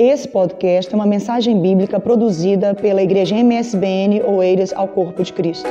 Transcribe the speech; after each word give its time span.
Esse 0.00 0.28
podcast 0.28 0.92
é 0.92 0.94
uma 0.94 1.08
mensagem 1.08 1.60
bíblica 1.60 1.98
produzida 1.98 2.72
pela 2.72 3.02
Igreja 3.02 3.34
MSBN 3.34 4.22
Oeiras 4.22 4.72
ao 4.72 4.86
Corpo 4.86 5.24
de 5.24 5.32
Cristo. 5.32 5.68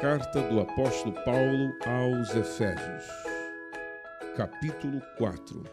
Carta 0.00 0.42
do 0.42 0.60
Apóstolo 0.60 1.12
Paulo 1.24 1.72
aos 1.86 2.36
Efésios, 2.36 3.04
capítulo 4.36 5.02
4 5.18 5.64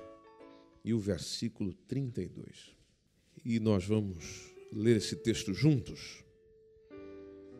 e 0.83 0.95
o 0.95 0.99
versículo 0.99 1.75
32. 1.87 2.75
E 3.45 3.59
nós 3.59 3.85
vamos 3.85 4.51
ler 4.73 4.97
esse 4.97 5.15
texto 5.15 5.53
juntos, 5.53 6.23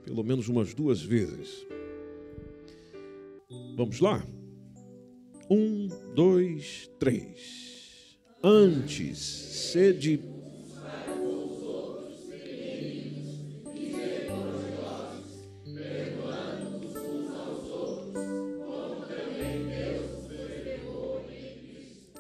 pelo 0.04 0.24
menos 0.24 0.50
umas 0.50 0.74
duas 0.74 1.04
vezes. 1.04 1.68
Vamos 3.78 4.00
lá? 4.00 4.26
Um, 5.48 5.88
dois, 6.16 6.90
três. 6.98 7.81
Antes, 8.44 9.20
sede 9.20 10.20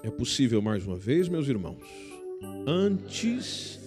É 0.03 0.09
possível 0.09 0.61
mais 0.61 0.85
uma 0.85 0.95
vez, 0.95 1.27
meus 1.27 1.47
irmãos? 1.47 1.77
Antes 2.67 3.80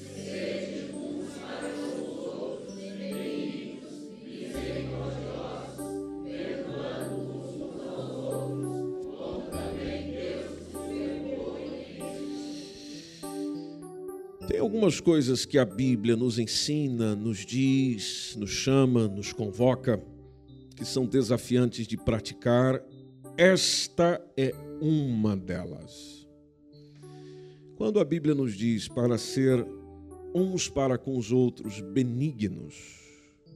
algumas 14.85 15.01
coisas 15.01 15.47
que 15.47 15.57
a 15.57 15.65
Bíblia 15.65 16.15
nos 16.15 16.39
ensina, 16.39 17.17
nos 17.17 17.39
diz, 17.39 18.37
nos 18.39 18.51
chama, 18.51 19.09
nos 19.09 19.33
convoca, 19.33 19.99
que 20.77 20.85
são 20.85 21.07
desafiantes 21.07 21.87
de 21.87 21.97
praticar. 21.97 22.85
Esta 23.35 24.23
é 24.37 24.53
uma 24.83 25.35
delas. 25.35 26.29
Quando 27.77 27.99
a 27.99 28.05
Bíblia 28.05 28.35
nos 28.35 28.55
diz 28.55 28.87
para 28.87 29.17
ser 29.17 29.67
uns 30.35 30.69
para 30.69 30.99
com 30.99 31.17
os 31.17 31.33
outros 31.33 31.81
benignos, 31.81 32.75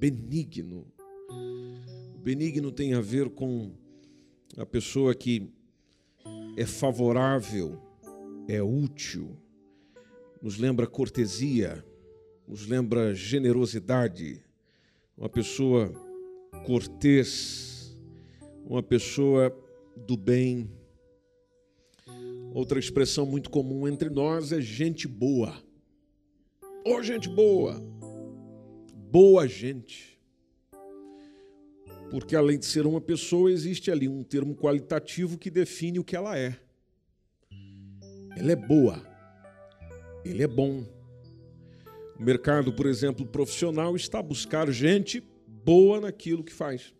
benigno. 0.00 0.86
Benigno 2.22 2.72
tem 2.72 2.94
a 2.94 3.02
ver 3.02 3.28
com 3.28 3.72
a 4.56 4.64
pessoa 4.64 5.14
que 5.14 5.52
é 6.56 6.64
favorável, 6.64 7.78
é 8.48 8.62
útil 8.62 9.36
nos 10.40 10.56
lembra 10.56 10.86
cortesia, 10.86 11.84
nos 12.46 12.66
lembra 12.66 13.14
generosidade, 13.14 14.42
uma 15.16 15.28
pessoa 15.28 15.92
cortês, 16.64 17.96
uma 18.64 18.82
pessoa 18.82 19.54
do 19.96 20.16
bem. 20.16 20.70
Outra 22.54 22.78
expressão 22.78 23.26
muito 23.26 23.50
comum 23.50 23.86
entre 23.86 24.08
nós 24.08 24.52
é 24.52 24.60
gente 24.60 25.06
boa. 25.06 25.54
Ô 26.86 26.94
oh, 26.94 27.02
gente 27.02 27.28
boa, 27.28 27.78
boa 29.10 29.46
gente. 29.46 30.18
Porque 32.10 32.34
além 32.34 32.58
de 32.58 32.64
ser 32.64 32.86
uma 32.86 33.00
pessoa, 33.00 33.50
existe 33.50 33.90
ali 33.90 34.08
um 34.08 34.22
termo 34.22 34.54
qualitativo 34.54 35.36
que 35.36 35.50
define 35.50 35.98
o 35.98 36.04
que 36.04 36.16
ela 36.16 36.38
é. 36.38 36.58
Ela 38.36 38.52
é 38.52 38.56
boa. 38.56 39.17
Ele 40.24 40.42
é 40.42 40.48
bom. 40.48 40.84
O 42.18 42.22
mercado, 42.22 42.72
por 42.72 42.86
exemplo, 42.86 43.24
profissional 43.24 43.94
está 43.94 44.18
a 44.18 44.22
buscar 44.22 44.70
gente 44.70 45.22
boa 45.46 46.00
naquilo 46.00 46.42
que 46.42 46.52
faz. 46.52 46.92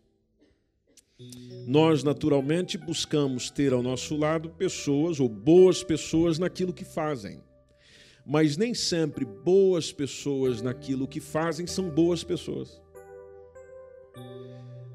Nós, 1.67 2.03
naturalmente, 2.03 2.77
buscamos 2.77 3.49
ter 3.49 3.73
ao 3.73 3.83
nosso 3.83 4.15
lado 4.15 4.49
pessoas 4.51 5.19
ou 5.19 5.27
boas 5.27 5.83
pessoas 5.83 6.39
naquilo 6.39 6.73
que 6.73 6.85
fazem. 6.85 7.43
Mas 8.25 8.55
nem 8.55 8.73
sempre 8.73 9.25
boas 9.25 9.91
pessoas 9.91 10.61
naquilo 10.61 11.07
que 11.07 11.19
fazem 11.19 11.67
são 11.67 11.89
boas 11.89 12.23
pessoas. 12.23 12.81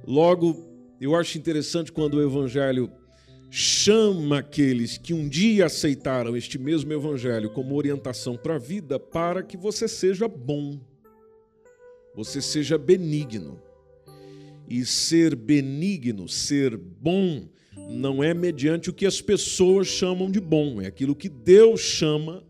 Logo, 0.07 0.57
eu 1.01 1.15
acho 1.15 1.37
interessante 1.37 1.93
quando 1.93 2.15
o 2.15 2.23
Evangelho 2.23 2.91
chama 3.57 4.41
aqueles 4.41 4.99
que 4.99 5.15
um 5.15 5.29
dia 5.29 5.67
aceitaram 5.67 6.37
este 6.37 6.59
mesmo 6.59 6.93
evangelho 6.93 7.49
como 7.51 7.77
orientação 7.77 8.37
para 8.37 8.57
a 8.57 8.59
vida 8.59 8.99
para 8.99 9.45
que 9.45 9.57
você 9.57 9.87
seja 9.87 10.27
bom, 10.27 10.81
você 12.17 12.43
seja 12.43 12.77
benigno. 12.77 13.63
E 14.69 14.85
ser 14.85 15.37
benigno, 15.37 16.29
ser 16.29 16.77
bom, 16.77 17.49
não 17.89 18.25
é 18.25 18.35
mediante 18.35 18.91
o 18.91 18.93
que 18.93 19.07
as 19.07 19.21
pessoas 19.21 19.87
chamam 19.87 20.33
de 20.33 20.41
bom, 20.41 20.83
é 20.83 20.87
aquilo 20.87 21.15
que 21.15 21.29
Deus 21.29 21.81
chama 21.81 22.43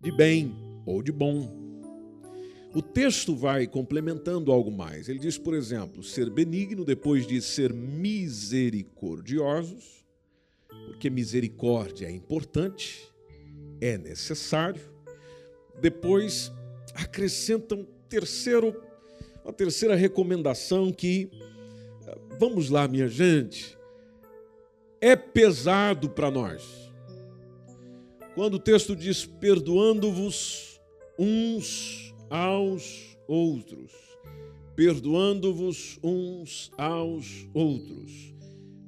de 0.00 0.10
bem 0.10 0.56
ou 0.86 1.02
de 1.02 1.12
bom. 1.12 1.60
O 2.74 2.80
texto 2.80 3.36
vai 3.36 3.66
complementando 3.66 4.50
algo 4.50 4.70
mais. 4.70 5.10
Ele 5.10 5.18
diz, 5.18 5.36
por 5.36 5.52
exemplo, 5.52 6.02
ser 6.02 6.30
benigno, 6.30 6.86
depois 6.86 7.26
de 7.26 7.42
ser 7.42 7.70
misericordiosos, 7.70 10.01
porque 10.86 11.10
misericórdia 11.10 12.06
é 12.06 12.10
importante, 12.10 13.08
é 13.80 13.98
necessário. 13.98 14.80
Depois 15.80 16.52
acrescenta 16.94 17.74
um 17.74 17.84
terceiro, 18.08 18.80
uma 19.44 19.52
terceira 19.52 19.94
recomendação 19.94 20.92
que, 20.92 21.30
vamos 22.38 22.70
lá, 22.70 22.86
minha 22.86 23.08
gente, 23.08 23.76
é 25.00 25.16
pesado 25.16 26.10
para 26.10 26.30
nós. 26.30 26.92
Quando 28.34 28.54
o 28.54 28.58
texto 28.58 28.94
diz 28.94 29.26
perdoando-vos 29.26 30.80
uns 31.18 32.14
aos 32.30 33.18
outros, 33.26 33.92
perdoando-vos 34.74 35.98
uns 36.02 36.70
aos 36.78 37.46
outros 37.52 38.31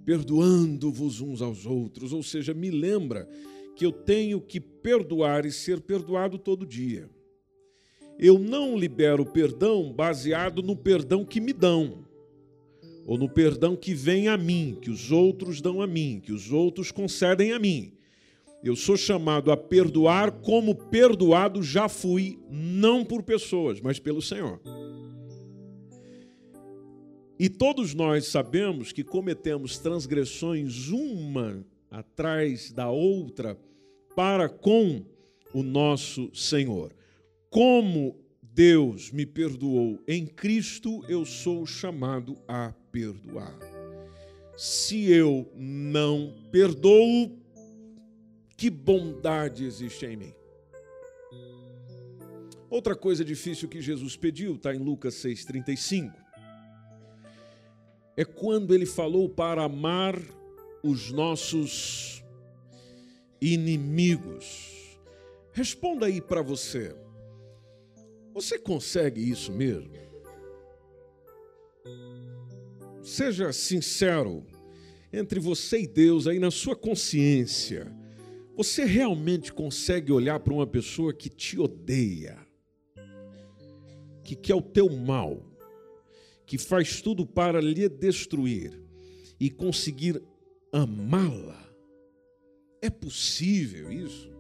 perdoando-vos 0.05 1.21
uns 1.21 1.41
aos 1.41 1.67
outros, 1.67 2.13
ou 2.13 2.23
seja, 2.23 2.53
me 2.53 2.71
lembra 2.71 3.29
que 3.75 3.85
eu 3.85 3.93
tenho 3.93 4.41
que 4.41 4.61
perdoar 4.61 5.45
e 5.47 5.51
ser 5.51 5.81
perdoado 5.81 6.39
todo 6.39 6.67
dia. 6.67 7.09
Eu 8.19 8.39
não 8.39 8.79
libero 8.79 9.27
perdão 9.27 9.93
baseado 9.93 10.63
no 10.63 10.77
perdão 10.77 11.25
que 11.25 11.41
me 11.41 11.53
dão, 11.53 12.05
ou 13.07 13.19
no 13.19 13.29
perdão 13.29 13.75
que 13.75 13.93
vem 13.93 14.29
a 14.29 14.37
mim, 14.37 14.79
que 14.81 14.91
os 14.91 15.11
outros 15.11 15.61
dão 15.61 15.83
a 15.83 15.87
mim, 15.87 16.21
que 16.23 16.33
os 16.33 16.53
outros 16.53 16.93
concedem 16.93 17.53
a 17.53 17.59
mim. 17.59 17.93
Eu 18.63 18.77
sou 18.77 18.97
chamado 18.97 19.51
a 19.53 19.57
perdoar 19.57 20.31
como 20.31 20.75
perdoado 20.75 21.63
já 21.63 21.89
fui, 21.89 22.39
não 22.49 23.05
por 23.05 23.23
pessoas, 23.23 23.81
mas 23.81 23.99
pelo 23.99 24.23
Senhor. 24.23 24.61
E 27.39 27.49
todos 27.49 27.95
nós 27.95 28.27
sabemos 28.27 28.93
que 28.93 29.03
cometemos 29.03 29.79
transgressões 29.79 30.89
uma 30.89 31.67
atrás 31.91 32.71
da 32.71 32.89
outra 32.89 33.59
para 34.15 34.49
com 34.49 35.05
o 35.53 35.63
nosso 35.63 36.31
Senhor. 36.33 36.95
Como 37.51 38.17
Deus 38.41 39.11
me 39.11 39.27
perdoou 39.27 40.01
em 40.07 40.27
Cristo, 40.27 41.05
eu 41.09 41.25
sou 41.25 41.67
chamado 41.67 42.37
a 42.47 42.73
perdoar. 42.93 43.59
Se 44.57 45.11
eu 45.11 45.51
não 45.57 46.33
perdoo, 46.53 47.37
que 48.57 48.71
bondade 48.71 49.65
existe 49.65 50.07
em 50.07 50.17
mim? 50.17 50.35
Outra 52.71 52.95
coisa 52.95 53.25
difícil 53.25 53.69
que 53.69 53.81
Jesus 53.81 54.17
pediu 54.17 54.55
está 54.55 54.73
em 54.73 54.79
Lucas 54.79 55.15
6,35 55.17 56.24
é 58.17 58.25
quando 58.25 58.75
ele 58.75 58.87
falou 58.87 59.29
para 59.29 59.65
amar 59.65 60.21
os 60.83 61.11
nossos 61.11 62.23
inimigos. 63.41 64.99
Responda 65.53 66.07
aí 66.07 66.21
para 66.21 66.43
você. 66.43 66.95
Você 68.33 68.59
consegue 68.59 69.21
isso 69.21 69.53
mesmo? 69.53 69.95
Seja 73.03 73.53
sincero 73.53 74.47
entre 75.13 75.39
você 75.39 75.83
e 75.83 75.87
Deus 75.87 76.27
aí 76.27 76.39
na 76.39 76.51
sua 76.51 76.75
consciência. 76.75 77.93
Você 78.57 78.85
realmente 78.85 79.53
consegue 79.53 80.13
olhar 80.13 80.41
para 80.41 80.55
uma 80.55 80.67
pessoa 80.67 81.13
que 81.13 81.29
te 81.29 81.59
odeia, 81.59 82.39
que 84.23 84.35
quer 84.35 84.55
o 84.55 84.63
teu 84.63 84.89
mal? 84.89 85.54
Que 86.47 86.59
faz 86.59 87.01
tudo 87.01 87.27
para 87.27 87.61
lhe 87.61 87.89
destruir 87.89 88.81
e 89.41 89.51
conseguir 89.51 90.23
amá-la. 90.73 91.63
É 92.81 92.91
possível 92.91 93.91
isso? 93.91 94.31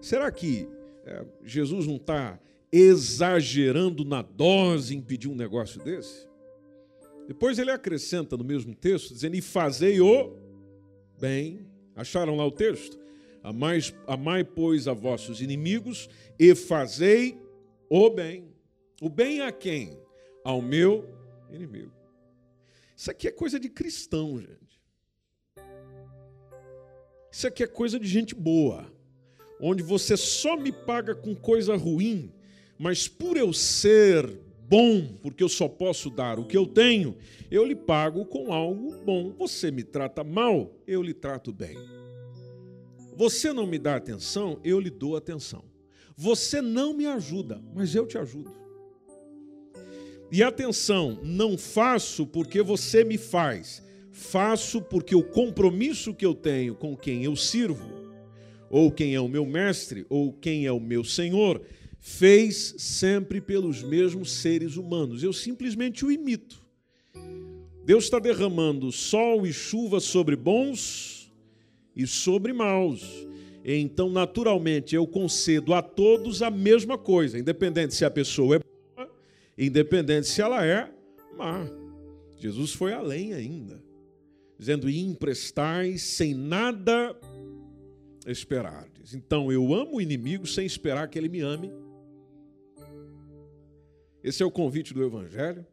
Será 0.00 0.30
que 0.30 0.68
é, 1.04 1.24
Jesus 1.44 1.86
não 1.86 1.96
está 1.96 2.38
exagerando 2.72 4.04
na 4.04 4.22
dose 4.22 4.96
em 4.96 5.00
pedir 5.00 5.28
um 5.28 5.34
negócio 5.34 5.82
desse? 5.82 6.26
Depois 7.26 7.58
ele 7.58 7.70
acrescenta 7.70 8.36
no 8.36 8.44
mesmo 8.44 8.74
texto, 8.74 9.12
dizendo: 9.12 9.36
E 9.36 9.40
fazei 9.40 10.00
o 10.00 10.36
bem. 11.18 11.66
Acharam 11.96 12.36
lá 12.36 12.46
o 12.46 12.50
texto? 12.50 12.98
Amai, 13.42 13.80
amai, 14.06 14.42
pois, 14.42 14.88
a 14.88 14.92
vossos 14.92 15.40
inimigos 15.40 16.08
e 16.38 16.54
fazei 16.54 17.38
o 17.88 18.10
bem. 18.10 18.48
O 19.00 19.08
bem 19.08 19.40
a 19.42 19.52
quem? 19.52 19.98
Ao 20.44 20.60
meu 20.60 21.08
inimigo. 21.50 21.92
Isso 22.96 23.10
aqui 23.10 23.26
é 23.26 23.32
coisa 23.32 23.58
de 23.58 23.68
cristão, 23.68 24.38
gente. 24.38 24.80
Isso 27.32 27.48
aqui 27.48 27.64
é 27.64 27.66
coisa 27.66 27.98
de 27.98 28.06
gente 28.06 28.32
boa, 28.34 28.86
onde 29.60 29.82
você 29.82 30.16
só 30.16 30.56
me 30.56 30.70
paga 30.70 31.16
com 31.16 31.34
coisa 31.34 31.74
ruim, 31.74 32.32
mas 32.78 33.08
por 33.08 33.36
eu 33.36 33.52
ser 33.52 34.24
bom, 34.68 35.16
porque 35.20 35.42
eu 35.42 35.48
só 35.48 35.68
posso 35.68 36.10
dar 36.10 36.38
o 36.38 36.46
que 36.46 36.56
eu 36.56 36.66
tenho, 36.66 37.16
eu 37.50 37.64
lhe 37.64 37.74
pago 37.74 38.24
com 38.24 38.52
algo 38.52 38.96
bom. 39.04 39.32
Você 39.32 39.70
me 39.70 39.82
trata 39.82 40.22
mal, 40.22 40.72
eu 40.86 41.02
lhe 41.02 41.12
trato 41.12 41.52
bem. 41.52 41.76
Você 43.16 43.52
não 43.52 43.66
me 43.66 43.78
dá 43.78 43.96
atenção, 43.96 44.60
eu 44.62 44.78
lhe 44.78 44.90
dou 44.90 45.16
atenção. 45.16 45.64
Você 46.16 46.60
não 46.60 46.94
me 46.94 47.06
ajuda, 47.06 47.60
mas 47.74 47.94
eu 47.94 48.06
te 48.06 48.16
ajudo. 48.16 48.63
E 50.30 50.42
atenção, 50.42 51.18
não 51.22 51.56
faço 51.56 52.26
porque 52.26 52.62
você 52.62 53.04
me 53.04 53.18
faz, 53.18 53.82
faço 54.10 54.80
porque 54.80 55.14
o 55.14 55.22
compromisso 55.22 56.14
que 56.14 56.24
eu 56.24 56.34
tenho 56.34 56.74
com 56.74 56.96
quem 56.96 57.24
eu 57.24 57.36
sirvo, 57.36 57.88
ou 58.70 58.90
quem 58.90 59.14
é 59.14 59.20
o 59.20 59.28
meu 59.28 59.46
mestre, 59.46 60.04
ou 60.08 60.32
quem 60.32 60.66
é 60.66 60.72
o 60.72 60.80
meu 60.80 61.04
senhor, 61.04 61.62
fez 62.00 62.74
sempre 62.78 63.40
pelos 63.40 63.82
mesmos 63.82 64.30
seres 64.32 64.76
humanos. 64.76 65.22
Eu 65.22 65.32
simplesmente 65.32 66.04
o 66.04 66.10
imito. 66.10 66.64
Deus 67.84 68.04
está 68.04 68.18
derramando 68.18 68.90
sol 68.90 69.46
e 69.46 69.52
chuva 69.52 70.00
sobre 70.00 70.34
bons 70.34 71.32
e 71.94 72.06
sobre 72.06 72.52
maus. 72.52 73.26
Então, 73.64 74.10
naturalmente, 74.10 74.94
eu 74.94 75.06
concedo 75.06 75.72
a 75.72 75.80
todos 75.80 76.42
a 76.42 76.50
mesma 76.50 76.98
coisa, 76.98 77.38
independente 77.38 77.94
se 77.94 78.04
a 78.04 78.10
pessoa 78.10 78.56
é 78.56 78.60
independente 79.56 80.26
se 80.26 80.40
ela 80.40 80.64
é 80.64 80.90
má. 81.36 81.66
Jesus 82.38 82.72
foi 82.72 82.92
além 82.92 83.32
ainda, 83.32 83.82
dizendo: 84.58 84.88
e 84.88 84.96
sem 85.98 86.34
nada 86.34 87.16
esperar. 88.26 88.88
Então, 89.12 89.52
eu 89.52 89.74
amo 89.74 89.96
o 89.96 90.00
inimigo 90.00 90.46
sem 90.46 90.64
esperar 90.64 91.08
que 91.08 91.18
ele 91.18 91.28
me 91.28 91.40
ame. 91.40 91.70
Esse 94.22 94.42
é 94.42 94.46
o 94.46 94.50
convite 94.50 94.94
do 94.94 95.04
Evangelho. 95.04 95.66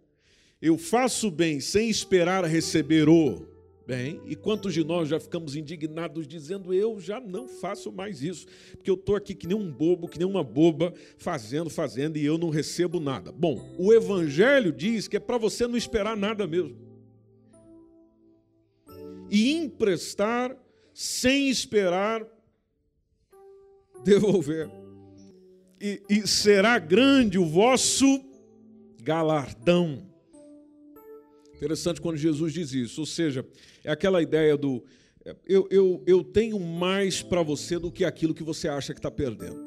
Eu 0.62 0.78
faço 0.78 1.32
bem 1.32 1.60
sem 1.60 1.90
esperar 1.90 2.44
receber 2.44 3.08
o 3.08 3.48
Bem, 3.92 4.22
e 4.26 4.38
quantos 4.38 4.74
de 4.74 4.86
nós 4.86 5.10
já 5.10 5.20
ficamos 5.20 5.54
indignados 5.54 6.26
dizendo 6.26 6.74
eu 6.74 6.98
já 6.98 7.20
não 7.20 7.46
faço 7.46 7.92
mais 7.92 8.22
isso, 8.22 8.46
porque 8.72 8.90
eu 8.90 8.96
estou 8.96 9.18
aqui 9.18 9.36
que 9.36 9.46
nem 9.46 9.58
um 9.58 9.70
bobo, 9.70 10.08
que 10.08 10.18
nem 10.18 10.26
uma 10.26 10.46
boba, 10.46 10.94
fazendo, 11.18 11.70
fazendo 11.70 12.16
e 12.16 12.24
eu 12.24 12.38
não 12.38 12.50
recebo 12.50 13.02
nada. 13.02 13.34
Bom, 13.34 13.76
o 13.78 13.92
Evangelho 13.92 14.72
diz 14.72 15.10
que 15.10 15.18
é 15.18 15.20
para 15.20 15.38
você 15.38 15.68
não 15.68 15.76
esperar 15.76 16.16
nada 16.16 16.48
mesmo. 16.48 16.78
E 19.30 19.58
emprestar 19.58 20.56
sem 20.94 21.50
esperar 21.50 22.26
devolver. 24.06 24.72
E, 25.82 26.02
e 26.10 26.26
será 26.26 26.80
grande 26.80 27.38
o 27.38 27.46
vosso 27.46 28.24
galardão. 29.02 30.11
Interessante 31.62 32.02
quando 32.02 32.18
Jesus 32.18 32.54
diz 32.54 32.74
isso, 32.74 33.02
ou 33.02 33.06
seja, 33.06 33.46
é 33.84 33.92
aquela 33.92 34.20
ideia 34.20 34.58
do 34.58 34.84
eu, 35.46 35.68
eu, 35.70 36.04
eu 36.08 36.24
tenho 36.24 36.60
mais 36.60 37.22
para 37.22 37.44
você 37.44 37.78
do 37.78 37.92
que 37.92 38.04
aquilo 38.04 38.34
que 38.34 38.42
você 38.42 38.68
acha 38.68 38.94
que 38.94 38.98
está 38.98 39.12
perdendo. 39.12 39.62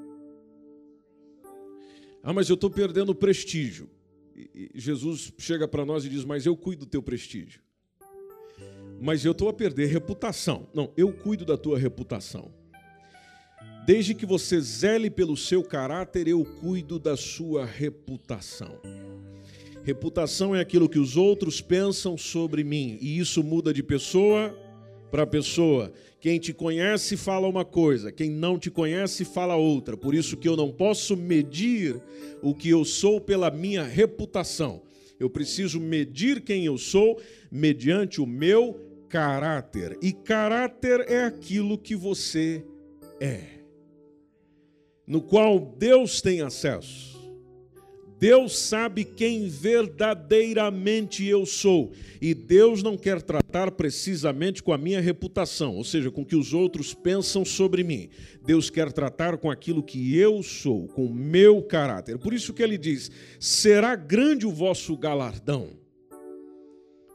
Ah, 2.20 2.32
mas 2.32 2.48
eu 2.48 2.54
estou 2.54 2.68
perdendo 2.68 3.14
prestígio. 3.14 3.88
E 4.34 4.72
Jesus 4.74 5.32
chega 5.38 5.68
para 5.68 5.84
nós 5.84 6.04
e 6.04 6.08
diz: 6.08 6.24
Mas 6.24 6.44
eu 6.44 6.56
cuido 6.56 6.84
do 6.84 6.90
teu 6.90 7.00
prestígio. 7.00 7.60
Mas 9.00 9.24
eu 9.24 9.30
estou 9.30 9.48
a 9.48 9.52
perder 9.52 9.86
reputação. 9.86 10.68
Não, 10.74 10.92
eu 10.96 11.12
cuido 11.12 11.44
da 11.44 11.56
tua 11.56 11.78
reputação. 11.78 12.52
Desde 13.86 14.12
que 14.12 14.26
você 14.26 14.60
zele 14.60 15.08
pelo 15.08 15.36
seu 15.36 15.62
caráter, 15.62 16.26
eu 16.26 16.44
cuido 16.44 16.98
da 16.98 17.16
sua 17.16 17.64
reputação. 17.64 18.80
Reputação 19.84 20.56
é 20.56 20.60
aquilo 20.60 20.88
que 20.88 20.98
os 20.98 21.14
outros 21.14 21.60
pensam 21.60 22.16
sobre 22.16 22.64
mim, 22.64 22.96
e 23.02 23.18
isso 23.18 23.44
muda 23.44 23.72
de 23.72 23.82
pessoa 23.82 24.58
para 25.10 25.26
pessoa. 25.26 25.92
Quem 26.18 26.38
te 26.38 26.54
conhece 26.54 27.18
fala 27.18 27.46
uma 27.46 27.66
coisa, 27.66 28.10
quem 28.10 28.30
não 28.30 28.58
te 28.58 28.70
conhece 28.70 29.26
fala 29.26 29.56
outra. 29.56 29.94
Por 29.94 30.14
isso 30.14 30.38
que 30.38 30.48
eu 30.48 30.56
não 30.56 30.72
posso 30.72 31.14
medir 31.18 32.00
o 32.40 32.54
que 32.54 32.70
eu 32.70 32.82
sou 32.82 33.20
pela 33.20 33.50
minha 33.50 33.82
reputação. 33.82 34.80
Eu 35.20 35.28
preciso 35.28 35.78
medir 35.78 36.40
quem 36.40 36.64
eu 36.64 36.78
sou 36.78 37.20
mediante 37.52 38.22
o 38.22 38.26
meu 38.26 38.80
caráter. 39.10 39.98
E 40.00 40.14
caráter 40.14 41.04
é 41.06 41.24
aquilo 41.24 41.76
que 41.76 41.94
você 41.94 42.64
é, 43.20 43.60
no 45.06 45.20
qual 45.20 45.60
Deus 45.60 46.22
tem 46.22 46.40
acesso. 46.40 47.13
Deus 48.24 48.56
sabe 48.56 49.04
quem 49.04 49.50
verdadeiramente 49.50 51.26
eu 51.26 51.44
sou. 51.44 51.92
E 52.22 52.32
Deus 52.32 52.82
não 52.82 52.96
quer 52.96 53.20
tratar 53.20 53.70
precisamente 53.72 54.62
com 54.62 54.72
a 54.72 54.78
minha 54.78 54.98
reputação, 54.98 55.76
ou 55.76 55.84
seja, 55.84 56.10
com 56.10 56.22
o 56.22 56.24
que 56.24 56.34
os 56.34 56.54
outros 56.54 56.94
pensam 56.94 57.44
sobre 57.44 57.84
mim. 57.84 58.08
Deus 58.42 58.70
quer 58.70 58.90
tratar 58.90 59.36
com 59.36 59.50
aquilo 59.50 59.82
que 59.82 60.16
eu 60.16 60.42
sou, 60.42 60.88
com 60.88 61.04
o 61.04 61.14
meu 61.14 61.62
caráter. 61.64 62.16
Por 62.16 62.32
isso 62.32 62.54
que 62.54 62.62
ele 62.62 62.78
diz: 62.78 63.10
será 63.38 63.94
grande 63.94 64.46
o 64.46 64.50
vosso 64.50 64.96
galardão. 64.96 65.68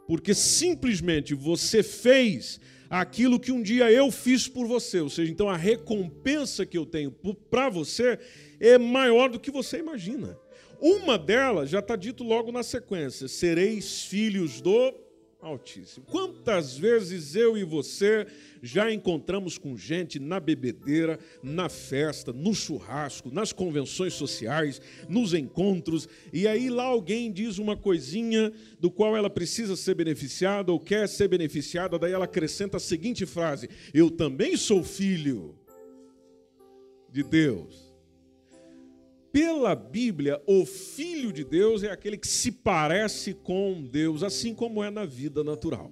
Porque 0.07 0.35
simplesmente 0.35 1.33
você 1.33 1.81
fez 1.81 2.59
aquilo 2.87 3.39
que 3.39 3.51
um 3.51 3.63
dia 3.63 3.91
eu 3.91 4.11
fiz 4.11 4.47
por 4.47 4.67
você. 4.67 4.99
Ou 4.99 5.09
seja, 5.09 5.31
então 5.31 5.49
a 5.49 5.57
recompensa 5.57 6.67
que 6.67 6.77
eu 6.77 6.85
tenho 6.85 7.11
para 7.49 7.67
você 7.67 8.19
é 8.59 8.77
maior 8.77 9.27
do 9.27 9.39
que 9.39 9.49
você 9.49 9.79
imagina. 9.79 10.37
Uma 10.79 11.17
delas 11.17 11.69
já 11.69 11.79
está 11.79 11.95
dito 11.95 12.23
logo 12.23 12.51
na 12.51 12.63
sequência: 12.63 13.27
sereis 13.27 14.03
filhos 14.03 14.61
do 14.61 14.93
Altíssimo. 15.41 16.05
Quantas 16.05 16.77
vezes 16.77 17.33
eu 17.33 17.57
e 17.57 17.63
você 17.63 18.27
já 18.61 18.91
encontramos 18.91 19.57
com 19.57 19.77
gente 19.77 20.19
na 20.19 20.37
bebedeira, 20.37 21.17
na 21.41 21.69
festa, 21.69 22.33
no 22.33 22.53
churrasco, 22.53 23.31
nas 23.31 23.53
convenções 23.53 24.13
sociais, 24.13 24.81
nos 25.07 25.33
encontros, 25.33 26.09
e 26.33 26.45
aí 26.45 26.69
lá 26.69 26.83
alguém 26.83 27.31
diz 27.31 27.57
uma 27.57 27.77
coisinha 27.77 28.51
do 28.81 28.91
qual 28.91 29.15
ela 29.15 29.29
precisa 29.29 29.77
ser 29.77 29.95
beneficiada 29.95 30.73
ou 30.73 30.79
quer 30.79 31.07
ser 31.07 31.29
beneficiada, 31.29 31.97
daí 31.97 32.11
ela 32.11 32.25
acrescenta 32.25 32.75
a 32.75 32.81
seguinte 32.81 33.25
frase: 33.25 33.69
Eu 33.93 34.11
também 34.11 34.57
sou 34.57 34.83
filho 34.83 35.57
de 37.09 37.23
Deus. 37.23 37.88
Pela 39.31 39.75
Bíblia, 39.75 40.41
o 40.47 40.65
Filho 40.65 41.31
de 41.31 41.43
Deus 41.43 41.83
é 41.83 41.91
aquele 41.91 42.17
que 42.17 42.27
se 42.27 42.51
parece 42.51 43.33
com 43.33 43.83
Deus, 43.83 44.23
assim 44.23 44.55
como 44.55 44.83
é 44.83 44.89
na 44.89 45.05
vida 45.05 45.43
natural. 45.43 45.91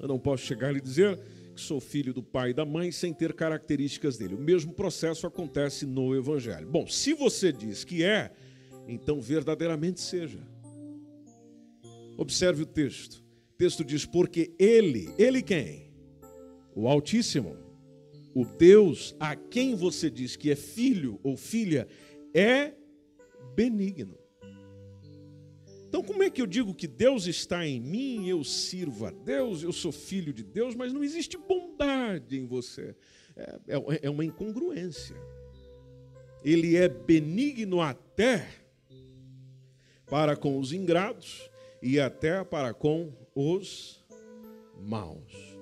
Eu 0.00 0.08
não 0.08 0.18
posso 0.18 0.44
chegar 0.44 0.74
e 0.74 0.80
dizer 0.80 1.18
que 1.54 1.60
sou 1.60 1.80
filho 1.80 2.12
do 2.12 2.22
pai 2.22 2.50
e 2.50 2.54
da 2.54 2.64
mãe 2.64 2.90
sem 2.90 3.12
ter 3.12 3.32
características 3.32 4.16
dele. 4.16 4.34
O 4.34 4.40
mesmo 4.40 4.72
processo 4.72 5.26
acontece 5.26 5.86
no 5.86 6.14
Evangelho. 6.14 6.68
Bom, 6.68 6.86
se 6.86 7.14
você 7.14 7.52
diz 7.52 7.84
que 7.84 8.04
é, 8.04 8.32
então 8.86 9.20
verdadeiramente 9.20 10.00
seja. 10.00 10.38
Observe 12.16 12.62
o 12.62 12.66
texto. 12.66 13.24
O 13.52 13.56
texto 13.56 13.84
diz: 13.84 14.04
Porque 14.04 14.52
ele, 14.58 15.12
ele 15.18 15.42
quem? 15.42 15.92
O 16.74 16.88
Altíssimo 16.88 17.67
o 18.38 18.44
Deus 18.44 19.16
a 19.18 19.34
quem 19.34 19.74
você 19.74 20.08
diz 20.08 20.36
que 20.36 20.48
é 20.48 20.54
filho 20.54 21.18
ou 21.24 21.36
filha 21.36 21.88
é 22.32 22.72
benigno. 23.56 24.16
Então, 25.88 26.04
como 26.04 26.22
é 26.22 26.30
que 26.30 26.40
eu 26.40 26.46
digo 26.46 26.72
que 26.72 26.86
Deus 26.86 27.26
está 27.26 27.66
em 27.66 27.80
mim, 27.80 28.28
eu 28.28 28.44
sirvo 28.44 29.06
a 29.06 29.10
Deus, 29.10 29.64
eu 29.64 29.72
sou 29.72 29.90
filho 29.90 30.32
de 30.32 30.44
Deus, 30.44 30.76
mas 30.76 30.92
não 30.92 31.02
existe 31.02 31.36
bondade 31.36 32.38
em 32.38 32.46
você? 32.46 32.94
É, 33.34 33.58
é, 33.66 34.00
é 34.02 34.10
uma 34.10 34.24
incongruência. 34.24 35.16
Ele 36.44 36.76
é 36.76 36.88
benigno 36.88 37.80
até 37.80 38.48
para 40.06 40.36
com 40.36 40.60
os 40.60 40.72
ingratos 40.72 41.50
e 41.82 41.98
até 41.98 42.44
para 42.44 42.72
com 42.72 43.12
os 43.34 44.06
maus. 44.80 45.58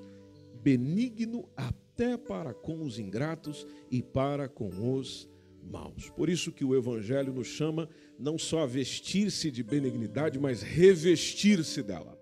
Benigno 0.62 1.48
até 1.56 1.85
até 1.96 2.18
para 2.18 2.52
com 2.52 2.82
os 2.82 2.98
ingratos 2.98 3.66
e 3.90 4.02
para 4.02 4.50
com 4.50 4.94
os 4.94 5.26
maus. 5.62 6.10
Por 6.10 6.28
isso 6.28 6.52
que 6.52 6.62
o 6.62 6.76
evangelho 6.76 7.32
nos 7.32 7.46
chama 7.46 7.88
não 8.18 8.36
só 8.36 8.60
a 8.60 8.66
vestir-se 8.66 9.50
de 9.50 9.62
benignidade, 9.62 10.38
mas 10.38 10.60
revestir-se 10.60 11.82
dela. 11.82 12.20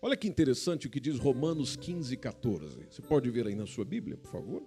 Olha 0.00 0.16
que 0.16 0.26
interessante 0.26 0.86
o 0.86 0.90
que 0.90 0.98
diz 0.98 1.18
Romanos 1.18 1.76
15, 1.76 2.16
14. 2.16 2.86
Você 2.90 3.02
pode 3.02 3.28
ver 3.28 3.46
aí 3.46 3.54
na 3.54 3.66
sua 3.66 3.84
Bíblia, 3.84 4.16
por 4.16 4.30
favor? 4.30 4.62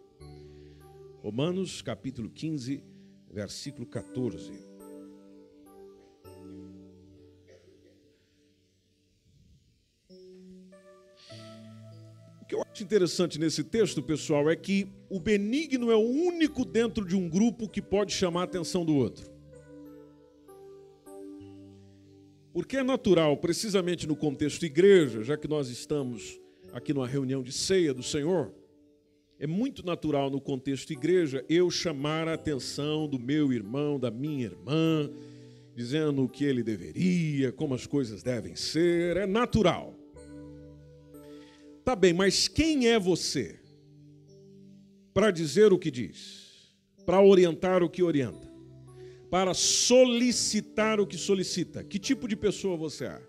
Romanos 1.23 1.81
capítulo 1.81 2.29
15, 2.29 2.83
versículo 3.31 3.87
14. 3.87 4.68
Que 12.49 12.55
eu 12.55 12.63
acho 12.63 12.81
interessante 12.81 13.39
nesse 13.39 13.63
texto, 13.63 14.01
pessoal, 14.01 14.49
é 14.49 14.55
que 14.55 14.87
o 15.07 15.19
benigno 15.19 15.91
é 15.91 15.95
o 15.95 15.99
único 15.99 16.65
dentro 16.65 17.05
de 17.05 17.15
um 17.15 17.29
grupo 17.29 17.69
que 17.69 17.79
pode 17.79 18.11
chamar 18.11 18.41
a 18.41 18.43
atenção 18.45 18.83
do 18.83 18.95
outro. 18.95 19.31
Porque 22.51 22.77
é 22.77 22.83
natural, 22.83 23.37
precisamente 23.37 24.07
no 24.07 24.15
contexto 24.15 24.65
igreja, 24.65 25.23
já 25.23 25.37
que 25.37 25.47
nós 25.47 25.69
estamos 25.69 26.41
aqui 26.73 26.91
numa 26.91 27.07
reunião 27.07 27.43
de 27.43 27.51
ceia 27.51 27.93
do 27.93 28.01
Senhor, 28.01 28.51
é 29.37 29.45
muito 29.45 29.85
natural 29.85 30.31
no 30.31 30.41
contexto 30.41 30.91
igreja 30.91 31.45
eu 31.47 31.69
chamar 31.69 32.27
a 32.27 32.33
atenção 32.33 33.07
do 33.07 33.19
meu 33.19 33.53
irmão, 33.53 33.99
da 33.99 34.09
minha 34.09 34.45
irmã, 34.45 35.07
dizendo 35.75 36.23
o 36.23 36.27
que 36.27 36.45
ele 36.45 36.63
deveria, 36.63 37.51
como 37.51 37.75
as 37.75 37.85
coisas 37.85 38.23
devem 38.23 38.55
ser, 38.55 39.17
é 39.17 39.27
natural. 39.27 39.99
Tá 41.89 41.95
bem, 41.95 42.13
mas 42.13 42.47
quem 42.47 42.87
é 42.87 42.99
você 42.99 43.59
para 45.11 45.31
dizer 45.31 45.73
o 45.73 45.79
que 45.79 45.89
diz, 45.89 46.71
para 47.03 47.19
orientar 47.19 47.81
o 47.81 47.89
que 47.89 48.03
orienta, 48.03 48.47
para 49.31 49.55
solicitar 49.55 50.99
o 50.99 51.07
que 51.07 51.17
solicita? 51.17 51.83
Que 51.83 51.97
tipo 51.97 52.27
de 52.27 52.35
pessoa 52.35 52.77
você 52.77 53.05
é? 53.05 53.19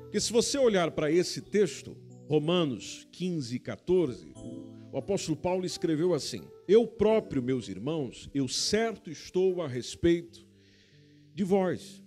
Porque 0.00 0.18
se 0.18 0.32
você 0.32 0.56
olhar 0.56 0.92
para 0.92 1.12
esse 1.12 1.42
texto, 1.42 1.94
Romanos 2.26 3.06
15, 3.12 3.58
14, 3.58 4.32
o 4.90 4.96
apóstolo 4.96 5.36
Paulo 5.36 5.66
escreveu 5.66 6.14
assim: 6.14 6.48
Eu 6.66 6.86
próprio, 6.86 7.42
meus 7.42 7.68
irmãos, 7.68 8.30
eu 8.32 8.48
certo 8.48 9.10
estou 9.10 9.60
a 9.60 9.68
respeito 9.68 10.48
de 11.34 11.44
vós, 11.44 12.02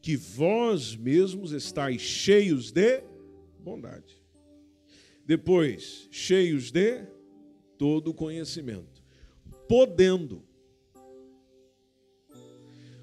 que 0.00 0.16
vós 0.16 0.94
mesmos 0.94 1.50
estáis 1.50 2.00
cheios 2.02 2.70
de 2.70 3.02
bondade 3.58 4.24
depois, 5.26 6.06
cheios 6.10 6.70
de 6.70 7.04
todo 7.76 8.14
conhecimento, 8.14 9.02
podendo, 9.68 10.44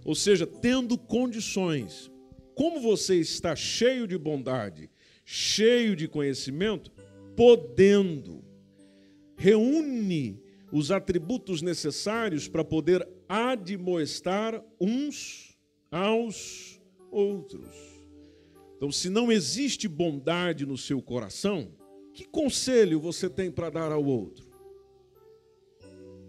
ou 0.06 0.15
seja, 0.15 0.48
tendo 0.48 0.98
condições. 0.98 2.10
Como 2.56 2.80
você 2.80 3.15
está 3.15 3.56
cheio 3.56 4.08
de 4.08 4.18
bondade, 4.18 4.89
cheio 5.25 5.96
de 5.96 6.08
conhecimento, 6.08 6.92
podendo, 7.36 8.44
reúne 9.36 10.42
os 10.72 10.92
atributos 10.92 11.62
necessários 11.62 12.48
para 12.48 12.63
poder 12.63 13.08
admoestar 13.27 14.63
uns 14.80 15.58
aos 15.92 16.82
outros. 17.12 17.75
Então, 18.77 18.92
se 18.92 19.10
não 19.10 19.32
existe 19.32 19.88
bondade 19.88 20.65
no 20.65 20.77
seu 20.77 21.01
coração, 21.01 21.72
que 22.13 22.24
conselho 22.25 23.00
você 23.00 23.29
tem 23.29 23.51
para 23.51 23.70
dar 23.70 23.91
ao 23.91 24.05
outro? 24.05 24.46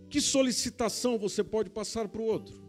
Que 0.08 0.20
solicitação 0.20 1.18
você 1.18 1.44
pode 1.44 1.68
passar 1.68 2.08
para 2.08 2.22
o 2.22 2.24
outro? 2.24 2.63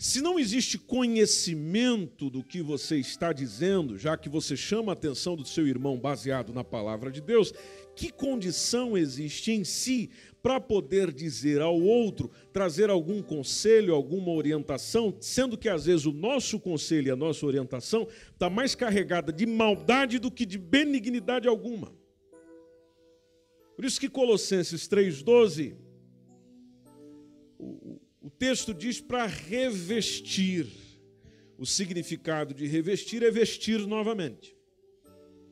Se 0.00 0.22
não 0.22 0.38
existe 0.38 0.78
conhecimento 0.78 2.30
do 2.30 2.42
que 2.42 2.62
você 2.62 2.96
está 2.96 3.34
dizendo, 3.34 3.98
já 3.98 4.16
que 4.16 4.30
você 4.30 4.56
chama 4.56 4.92
a 4.92 4.94
atenção 4.94 5.36
do 5.36 5.44
seu 5.44 5.68
irmão 5.68 5.98
baseado 5.98 6.54
na 6.54 6.64
palavra 6.64 7.10
de 7.12 7.20
Deus, 7.20 7.52
que 7.94 8.10
condição 8.10 8.96
existe 8.96 9.52
em 9.52 9.62
si 9.62 10.08
para 10.42 10.58
poder 10.58 11.12
dizer 11.12 11.60
ao 11.60 11.78
outro, 11.78 12.30
trazer 12.50 12.88
algum 12.88 13.20
conselho, 13.20 13.94
alguma 13.94 14.32
orientação, 14.32 15.14
sendo 15.20 15.58
que 15.58 15.68
às 15.68 15.84
vezes 15.84 16.06
o 16.06 16.14
nosso 16.14 16.58
conselho 16.58 17.08
e 17.08 17.10
a 17.10 17.16
nossa 17.16 17.44
orientação 17.44 18.08
está 18.32 18.48
mais 18.48 18.74
carregada 18.74 19.30
de 19.30 19.44
maldade 19.44 20.18
do 20.18 20.30
que 20.30 20.46
de 20.46 20.56
benignidade 20.56 21.46
alguma. 21.46 21.92
Por 23.76 23.84
isso 23.84 24.00
que 24.00 24.08
Colossenses 24.08 24.88
3,12, 24.88 25.89
o, 28.20 28.30
texto 28.30 28.74
diz 28.74 29.00
para 29.00 29.26
revestir. 29.26 30.66
O 31.58 31.66
significado 31.66 32.54
de 32.54 32.66
revestir 32.66 33.22
é 33.22 33.30
vestir 33.30 33.86
novamente, 33.86 34.56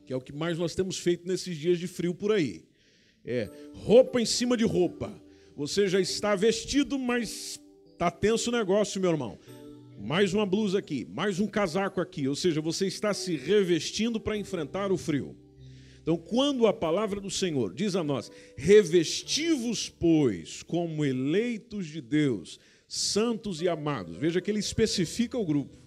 que 0.05 0.11
é 0.11 0.15
o 0.15 0.21
que 0.21 0.33
mais 0.33 0.57
nós 0.57 0.73
temos 0.73 0.97
feito 0.97 1.27
nesses 1.27 1.55
dias 1.55 1.77
de 1.77 1.87
frio 1.87 2.15
por 2.15 2.31
aí. 2.31 2.65
É 3.23 3.47
roupa 3.75 4.19
em 4.19 4.25
cima 4.25 4.57
de 4.57 4.63
roupa. 4.63 5.13
Você 5.55 5.87
já 5.87 5.99
está 5.99 6.35
vestido, 6.35 6.97
mas 6.97 7.61
está 7.91 8.09
tenso 8.09 8.49
o 8.49 8.53
negócio, 8.53 8.99
meu 8.99 9.11
irmão. 9.11 9.37
Mais 9.99 10.33
uma 10.33 10.45
blusa 10.45 10.79
aqui, 10.79 11.05
mais 11.05 11.39
um 11.39 11.45
casaco 11.45 12.01
aqui. 12.01 12.27
Ou 12.27 12.35
seja, 12.35 12.59
você 12.59 12.87
está 12.87 13.13
se 13.13 13.35
revestindo 13.35 14.19
para 14.19 14.37
enfrentar 14.37 14.91
o 14.91 14.97
frio. 14.97 15.35
Então, 16.09 16.17
quando 16.17 16.65
a 16.65 16.73
palavra 16.73 17.21
do 17.21 17.29
Senhor 17.29 17.71
diz 17.71 17.95
a 17.95 18.03
nós: 18.03 18.31
revestivos, 18.57 19.89
pois, 19.89 20.63
como 20.63 21.05
eleitos 21.05 21.85
de 21.85 22.01
Deus, 22.01 22.59
santos 22.87 23.61
e 23.61 23.69
amados, 23.69 24.17
veja 24.17 24.41
que 24.41 24.49
ele 24.49 24.57
especifica 24.57 25.37
o 25.37 25.45
grupo 25.45 25.77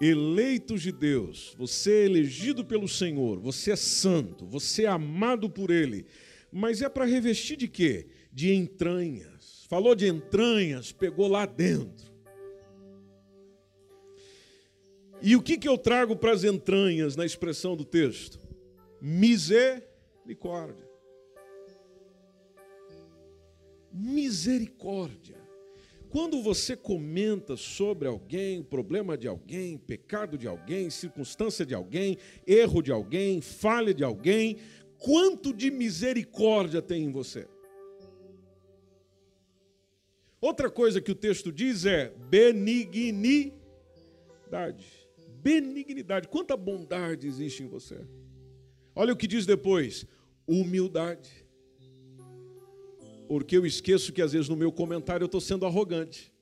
eleitos 0.00 0.80
de 0.80 0.92
Deus, 0.92 1.56
você 1.58 1.90
é 1.90 2.04
elegido 2.04 2.64
pelo 2.64 2.86
Senhor, 2.86 3.40
você 3.40 3.72
é 3.72 3.76
santo, 3.76 4.46
você 4.46 4.84
é 4.84 4.86
amado 4.86 5.50
por 5.50 5.72
Ele, 5.72 6.06
mas 6.52 6.80
é 6.80 6.88
para 6.88 7.04
revestir 7.04 7.56
de 7.56 7.66
quê? 7.66 8.06
De 8.32 8.54
entranhas. 8.54 9.66
Falou 9.68 9.96
de 9.96 10.06
entranhas, 10.06 10.92
pegou 10.92 11.26
lá 11.26 11.46
dentro. 11.46 12.12
E 15.20 15.34
o 15.34 15.42
que, 15.42 15.58
que 15.58 15.68
eu 15.68 15.76
trago 15.76 16.14
para 16.14 16.30
as 16.30 16.44
entranhas 16.44 17.16
na 17.16 17.26
expressão 17.26 17.76
do 17.76 17.84
texto? 17.84 18.47
Misericórdia. 19.00 20.88
Misericórdia. 23.92 25.36
Quando 26.10 26.42
você 26.42 26.74
comenta 26.74 27.56
sobre 27.56 28.08
alguém, 28.08 28.62
problema 28.62 29.16
de 29.16 29.28
alguém, 29.28 29.76
pecado 29.76 30.38
de 30.38 30.48
alguém, 30.48 30.88
circunstância 30.88 31.66
de 31.66 31.74
alguém, 31.74 32.16
erro 32.46 32.80
de 32.80 32.90
alguém, 32.90 33.42
falha 33.42 33.92
de 33.92 34.02
alguém, 34.02 34.56
quanto 34.96 35.52
de 35.52 35.70
misericórdia 35.70 36.80
tem 36.80 37.04
em 37.04 37.12
você? 37.12 37.46
Outra 40.40 40.70
coisa 40.70 41.00
que 41.00 41.12
o 41.12 41.16
texto 41.16 41.52
diz 41.52 41.84
é 41.84 42.10
benignidade. 42.30 43.56
Benignidade. 45.42 46.28
Quanta 46.28 46.56
bondade 46.56 47.26
existe 47.26 47.62
em 47.62 47.66
você? 47.66 48.00
Olha 48.98 49.14
o 49.14 49.16
que 49.16 49.26
diz 49.26 49.46
depois: 49.46 50.04
humildade 50.46 51.48
porque 53.28 53.58
eu 53.58 53.66
esqueço 53.66 54.12
que 54.12 54.22
às 54.22 54.32
vezes 54.32 54.48
no 54.48 54.56
meu 54.56 54.72
comentário 54.72 55.22
eu 55.22 55.26
estou 55.26 55.40
sendo 55.40 55.66
arrogante. 55.66 56.32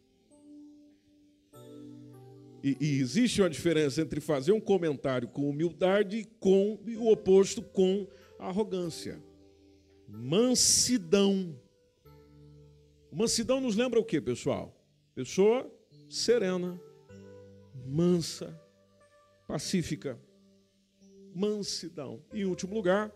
E, 2.62 2.76
e, 2.80 3.00
existe 3.00 3.42
uma 3.42 3.50
diferença 3.50 4.00
entre 4.00 4.20
fazer 4.20 4.52
um 4.52 4.60
comentário 4.60 5.28
com 5.28 5.48
humildade 5.48 6.26
com, 6.40 6.80
e 6.86 6.96
o 6.96 7.08
oposto 7.08 7.60
com 7.60 8.06
arrogância. 8.38 9.22
Mansidão. 10.08 11.58
Mansidão 13.12 13.60
nos 13.60 13.76
lembra 13.76 14.00
o 14.00 14.04
que, 14.04 14.20
pessoal? 14.20 14.74
Pessoa 15.14 15.70
serena, 16.08 16.80
mansa, 17.84 18.58
pacífica. 19.46 20.18
Mansidão. 21.36 22.24
E 22.32 22.40
em 22.40 22.44
último 22.46 22.74
lugar, 22.74 23.12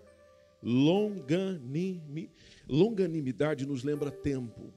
longanimidade. 0.62 2.30
Longanimidade 2.68 3.66
nos 3.66 3.82
lembra 3.82 4.10
tempo. 4.10 4.72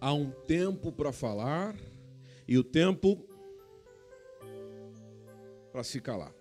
Há 0.00 0.12
um 0.14 0.30
tempo 0.30 0.92
para 0.92 1.10
falar 1.10 1.76
e 2.46 2.56
o 2.56 2.62
tempo 2.62 3.26
para 5.72 5.82
se 5.82 6.00
calar. 6.00 6.32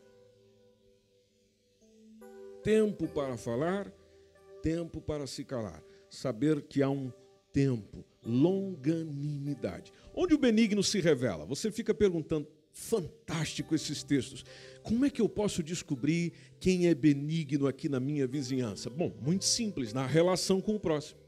Tempo 2.64 3.08
para 3.08 3.36
falar, 3.36 3.92
tempo 4.62 5.02
para 5.02 5.26
se 5.26 5.44
calar. 5.44 5.84
Saber 6.10 6.62
que 6.62 6.84
há 6.84 6.90
um 6.90 7.12
tempo, 7.52 8.06
longanimidade. 8.24 9.92
Onde 10.14 10.36
o 10.36 10.38
benigno 10.38 10.84
se 10.84 11.00
revela? 11.00 11.46
Você 11.46 11.72
fica 11.72 11.94
perguntando, 11.94 12.48
fantástico 12.72 13.74
esses 13.74 14.04
textos. 14.04 14.46
Como 14.86 15.04
é 15.04 15.10
que 15.10 15.20
eu 15.20 15.28
posso 15.28 15.64
descobrir 15.64 16.32
quem 16.60 16.88
é 16.88 16.94
benigno 16.94 17.66
aqui 17.66 17.90
na 17.90 18.00
minha 18.00 18.28
vizinhança? 18.28 18.88
Bom, 18.88 19.12
muito 19.20 19.44
simples, 19.44 19.92
na 19.94 20.06
relação 20.06 20.62
com 20.62 20.76
o 20.76 20.80
próximo. 20.80 21.20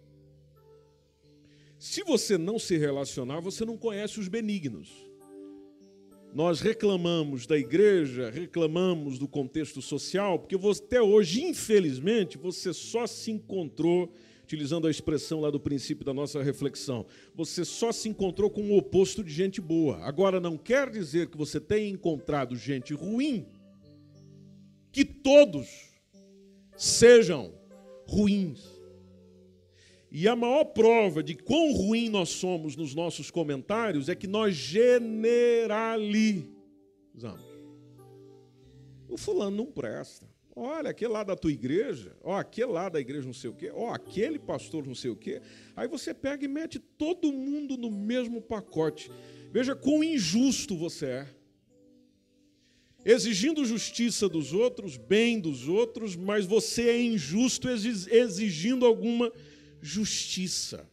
Se 1.80 2.04
você 2.04 2.38
não 2.38 2.60
se 2.60 2.78
relacionar, 2.78 3.40
você 3.40 3.66
não 3.66 3.76
conhece 3.76 4.20
os 4.20 4.28
benignos. 4.28 4.90
Nós 6.36 6.62
reclamamos 6.62 7.48
da 7.48 7.58
igreja, 7.58 8.30
reclamamos 8.30 9.18
do 9.18 9.28
contexto 9.28 9.82
social, 9.82 10.38
porque 10.38 10.56
até 10.56 11.02
hoje, 11.02 11.44
infelizmente, 11.44 12.38
você 12.38 12.72
só 12.72 13.08
se 13.08 13.32
encontrou 13.32 14.14
utilizando 14.48 14.88
a 14.88 14.92
expressão 14.92 15.42
lá 15.42 15.52
do 15.52 15.60
princípio 15.60 16.06
da 16.06 16.14
nossa 16.14 16.42
reflexão, 16.42 17.06
você 17.36 17.66
só 17.66 17.92
se 17.92 18.08
encontrou 18.08 18.50
com 18.50 18.72
o 18.72 18.78
oposto 18.78 19.22
de 19.22 19.30
gente 19.30 19.60
boa. 19.60 19.98
Agora, 19.98 20.40
não 20.40 20.58
quer 20.58 20.90
dizer 20.90 21.28
que 21.28 21.38
você 21.38 21.60
tenha 21.60 21.90
encontrado 21.90 22.56
gente 22.56 22.94
ruim, 22.94 23.46
que 24.90 25.04
todos 25.04 25.68
sejam 26.78 27.54
ruins. 28.08 28.64
E 30.10 30.30
a 30.30 30.36
maior 30.36 30.64
prova 30.64 31.22
de 31.22 31.36
quão 31.36 31.74
ruim 31.74 32.08
nós 32.08 32.30
somos 32.30 32.78
nos 32.78 32.96
nossos 32.96 33.30
comentários 33.30 34.08
é 34.08 34.16
que 34.16 34.28
nós 34.28 34.56
generalizamos. 34.56 36.56
O 39.10 39.18
fulano 39.18 39.58
não 39.58 39.66
presta. 39.66 40.26
Olha, 40.60 40.90
aquele 40.90 41.14
lá 41.14 41.24
da 41.24 41.36
tua 41.36 41.52
igreja, 41.52 42.18
ó, 42.24 42.36
aquele 42.36 42.72
lá 42.72 42.90
da 42.90 43.00
igreja 43.00 43.28
não 43.28 43.34
sei 43.34 43.48
o 43.48 43.54
quê, 43.54 43.70
ó, 43.72 43.94
aquele 43.94 44.40
pastor 44.40 44.88
não 44.88 44.96
sei 44.96 45.12
o 45.12 45.16
quê. 45.16 45.40
Aí 45.76 45.88
você 45.88 46.16
pega 46.16 46.44
e 46.44 46.48
mete 46.48 46.80
todo 46.80 47.32
mundo 47.32 47.78
no 47.78 47.92
mesmo 47.92 48.42
pacote. 48.42 49.12
Veja 49.52 49.76
quão 49.76 50.04
injusto 50.04 50.76
você 50.76 51.06
é. 51.06 51.28
Exigindo 53.06 53.64
justiça 53.64 54.28
dos 54.28 54.52
outros, 54.52 54.98
bem 54.98 55.40
dos 55.40 55.68
outros, 55.68 56.16
mas 56.16 56.48
você 56.48 56.90
é 56.90 57.00
injusto 57.04 57.70
exigindo 57.70 58.84
alguma 58.84 59.32
justiça. 59.80 60.90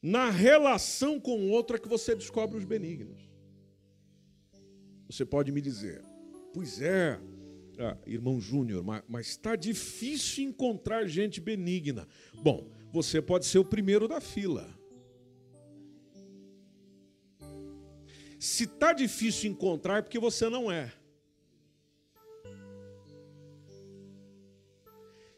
Na 0.00 0.30
relação 0.30 1.18
com 1.18 1.40
o 1.40 1.50
outro 1.50 1.74
é 1.74 1.80
que 1.80 1.88
você 1.88 2.14
descobre 2.14 2.56
os 2.56 2.64
benignos. 2.64 3.20
Você 5.10 5.24
pode 5.24 5.50
me 5.50 5.60
dizer, 5.60 6.04
pois 6.54 6.80
é, 6.80 7.18
ah, 7.78 7.96
irmão 8.06 8.40
Júnior, 8.40 8.84
mas 9.08 9.28
está 9.28 9.54
difícil 9.54 10.44
encontrar 10.44 11.06
gente 11.06 11.40
benigna. 11.40 12.08
Bom, 12.42 12.70
você 12.92 13.22
pode 13.22 13.46
ser 13.46 13.58
o 13.58 13.64
primeiro 13.64 14.08
da 14.08 14.20
fila. 14.20 14.68
Se 18.38 18.64
está 18.64 18.92
difícil 18.92 19.50
encontrar, 19.50 19.98
é 19.98 20.02
porque 20.02 20.18
você 20.18 20.48
não 20.48 20.70
é. 20.70 20.92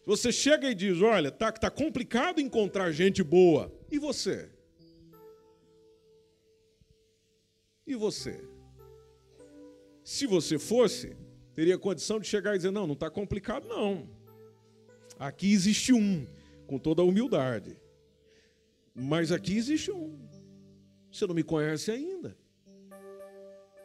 Você 0.04 0.32
chega 0.32 0.70
e 0.70 0.74
diz: 0.74 1.00
Olha, 1.02 1.30
tá, 1.30 1.52
tá 1.52 1.70
complicado 1.70 2.40
encontrar 2.40 2.90
gente 2.90 3.22
boa. 3.22 3.72
E 3.90 3.98
você? 3.98 4.50
E 7.86 7.94
você? 7.94 8.44
Se 10.02 10.26
você 10.26 10.58
fosse, 10.58 11.16
teria 11.60 11.76
condição 11.76 12.18
de 12.18 12.26
chegar 12.26 12.54
e 12.54 12.56
dizer: 12.56 12.70
não, 12.70 12.86
não 12.86 12.94
está 12.94 13.10
complicado, 13.10 13.68
não. 13.68 14.08
Aqui 15.18 15.52
existe 15.52 15.92
um, 15.92 16.26
com 16.66 16.78
toda 16.78 17.02
a 17.02 17.04
humildade. 17.04 17.76
Mas 18.94 19.30
aqui 19.30 19.58
existe 19.58 19.92
um. 19.92 20.18
Você 21.12 21.26
não 21.26 21.34
me 21.34 21.42
conhece 21.42 21.90
ainda. 21.90 22.34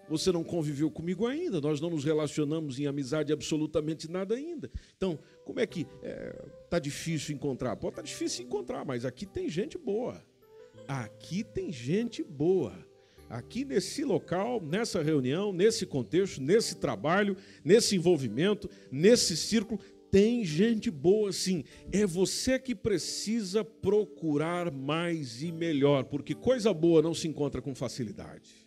Você 0.08 0.32
não 0.32 0.42
conviveu 0.42 0.90
comigo 0.90 1.28
ainda. 1.28 1.60
Nós 1.60 1.82
não 1.82 1.90
nos 1.90 2.06
relacionamos 2.06 2.80
em 2.80 2.88
amizade 2.88 3.34
absolutamente 3.34 4.10
nada 4.10 4.36
ainda. 4.36 4.72
Então, 4.96 5.20
como 5.44 5.60
é 5.60 5.68
que 5.68 5.82
está 5.82 5.98
é, 6.02 6.46
tá 6.70 6.80
difícil 6.80 7.36
encontrar? 7.36 7.76
Pode 7.76 7.92
estar 7.92 8.04
tá 8.04 8.08
difícil 8.08 8.46
encontrar, 8.46 8.86
mas 8.86 9.04
aqui 9.04 9.26
tem 9.26 9.50
gente 9.50 9.78
boa. 9.78 10.24
Aqui 10.88 11.44
tem 11.44 11.74
gente 11.74 12.24
boa 12.24 12.85
aqui 13.30 13.66
nesse 13.66 14.04
local, 14.04 14.62
nessa 14.62 15.02
reunião, 15.02 15.52
nesse 15.52 15.86
contexto, 15.86 16.42
nesse 16.42 16.78
trabalho, 16.78 17.36
nesse 17.64 17.96
envolvimento, 17.96 18.70
nesse 18.92 19.36
círculo, 19.36 19.80
tem 20.12 20.46
gente 20.46 20.90
boa 20.90 21.32
sim. 21.32 21.64
É 21.92 22.06
você 22.06 22.60
que 22.60 22.76
precisa 22.76 23.64
procurar 23.64 24.72
mais 24.72 25.42
e 25.42 25.52
melhor, 25.52 26.06
porque 26.06 26.34
coisa 26.34 26.74
boa 26.74 27.02
não 27.02 27.14
se 27.14 27.28
encontra 27.28 27.62
com 27.62 27.76
facilidade. 27.76 28.66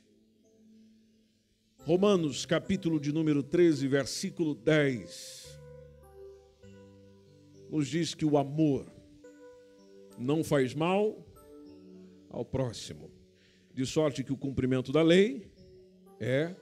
Romanos, 1.80 2.44
capítulo 2.44 3.00
de 3.00 3.12
número 3.12 3.42
13, 3.42 3.88
versículo 3.88 4.54
10, 4.54 5.58
nos 7.70 7.88
diz 7.88 8.14
que 8.14 8.26
o 8.26 8.36
amor 8.36 8.92
não 10.18 10.44
faz 10.44 10.74
mal 10.74 11.24
ao 12.28 12.44
próximo 12.44 13.17
de 13.78 13.86
sorte 13.86 14.24
que 14.24 14.32
o 14.32 14.36
cumprimento 14.36 14.90
da 14.90 15.02
lei 15.02 15.46
é 16.18 16.52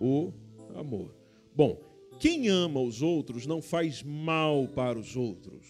o 0.00 0.32
amor. 0.74 1.14
Bom, 1.54 1.80
quem 2.18 2.48
ama 2.48 2.80
os 2.80 3.00
outros 3.00 3.46
não 3.46 3.62
faz 3.62 4.02
mal 4.02 4.66
para 4.66 4.98
os 4.98 5.14
outros. 5.14 5.68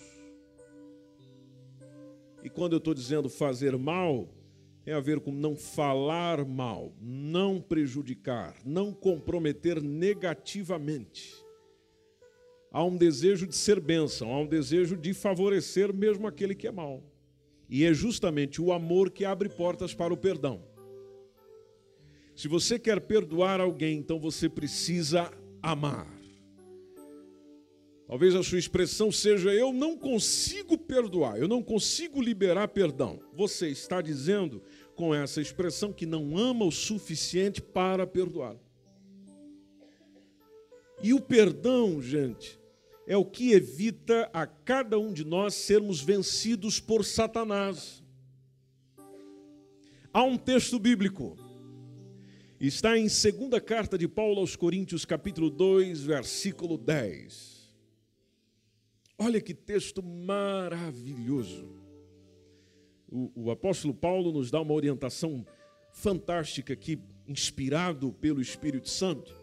E 2.43 2.49
quando 2.49 2.73
eu 2.73 2.79
estou 2.79 2.95
dizendo 2.95 3.29
fazer 3.29 3.77
mal, 3.77 4.31
tem 4.83 4.95
a 4.95 5.01
ver 5.01 5.21
com 5.21 5.31
não 5.31 5.55
falar 5.55 6.43
mal, 6.43 6.95
não 6.99 7.61
prejudicar, 7.61 8.57
não 8.65 8.91
comprometer 8.91 9.83
negativamente. 9.83 11.35
Há 12.73 12.83
um 12.83 12.97
desejo 12.97 13.47
de 13.47 13.55
ser 13.55 13.79
bênção, 13.79 14.33
há 14.33 14.41
um 14.41 14.47
desejo 14.47 14.97
de 14.97 15.13
favorecer 15.13 15.93
mesmo 15.93 16.27
aquele 16.27 16.55
que 16.55 16.67
é 16.67 16.73
mal. 16.73 17.03
E 17.69 17.85
é 17.85 17.93
justamente 17.93 18.63
o 18.63 18.73
amor 18.73 19.11
que 19.11 19.27
abre 19.27 19.51
portas 19.51 19.93
para 19.93 20.11
o 20.11 20.17
perdão. 20.17 20.73
Se 22.35 22.49
você 22.49 22.79
quer 22.79 23.01
perdoar 23.01 23.61
alguém, 23.61 23.99
então 23.99 24.19
você 24.19 24.49
precisa 24.49 25.31
amar. 25.63 26.13
Talvez 28.07 28.35
a 28.35 28.43
sua 28.43 28.59
expressão 28.59 29.11
seja: 29.13 29.53
eu 29.53 29.73
não 29.73 29.97
consigo 29.97 30.77
perdoar, 30.77 31.39
eu 31.39 31.49
não 31.49 31.63
consigo 31.63 32.21
liberar 32.21 32.69
perdão. 32.69 33.21
Você 33.35 33.69
está 33.69 34.03
dizendo 34.03 34.63
com 34.95 35.15
essa 35.15 35.41
expressão 35.41 35.93
que 35.93 36.07
não 36.07 36.37
ama 36.37 36.65
o 36.65 36.73
suficiente 36.73 37.63
para 37.63 38.07
perdoar. 38.07 38.57
E 41.03 41.13
o 41.13 41.21
perdão, 41.21 42.01
gente, 42.01 42.59
é 43.07 43.17
o 43.17 43.25
que 43.25 43.53
evita 43.53 44.29
a 44.33 44.47
cada 44.47 44.99
um 44.99 45.13
de 45.13 45.25
nós 45.25 45.55
sermos 45.55 46.01
vencidos 46.01 46.81
por 46.81 47.05
Satanás. 47.05 48.03
Há 50.13 50.23
um 50.23 50.37
texto 50.37 50.79
bíblico 50.79 51.37
Está 52.67 52.97
em 52.97 53.11
segunda 53.11 53.61
carta 53.61 53.99
de 53.99 54.09
Paulo 54.09 54.41
aos 54.41 54.57
Coríntios, 54.57 55.05
capítulo 55.05 55.51
2, 55.51 56.05
versículo 56.05 56.79
10. 56.79 57.71
Olha 59.19 59.39
que 59.39 59.53
texto 59.53 60.03
maravilhoso. 60.03 61.69
O, 63.07 63.31
o, 63.35 63.51
apóstolo 63.51 63.93
Paulo 63.93 64.33
nos 64.33 64.51
dá 64.51 64.63
uma 64.63 64.73
orientação 64.73 65.47
fantástica 65.93 66.73
aqui, 66.73 66.99
inspirado 67.29 68.11
pelo 68.15 68.41
Espírito 68.41 68.89
Santo, 68.89 69.37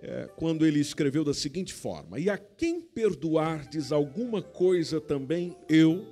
é, 0.00 0.28
quando 0.34 0.66
ele 0.66 0.80
escreveu 0.80 1.22
da 1.22 1.32
seguinte 1.32 1.72
forma: 1.72 2.18
E 2.18 2.28
a 2.28 2.36
quem 2.36 2.80
perdoardes 2.80 3.92
alguma 3.92 4.42
coisa 4.42 5.00
também 5.00 5.56
eu, 5.68 6.04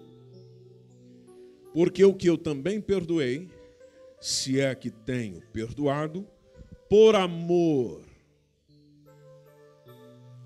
porque 1.73 2.05
o 2.05 2.15
que 2.15 2.29
eu 2.29 2.39
também 2.39 2.81
perdoei, 2.81 3.51
se 4.25 4.59
é 4.59 4.75
que 4.75 4.91
tenho 4.91 5.43
perdoado, 5.53 6.27
por 6.89 7.15
amor. 7.15 8.01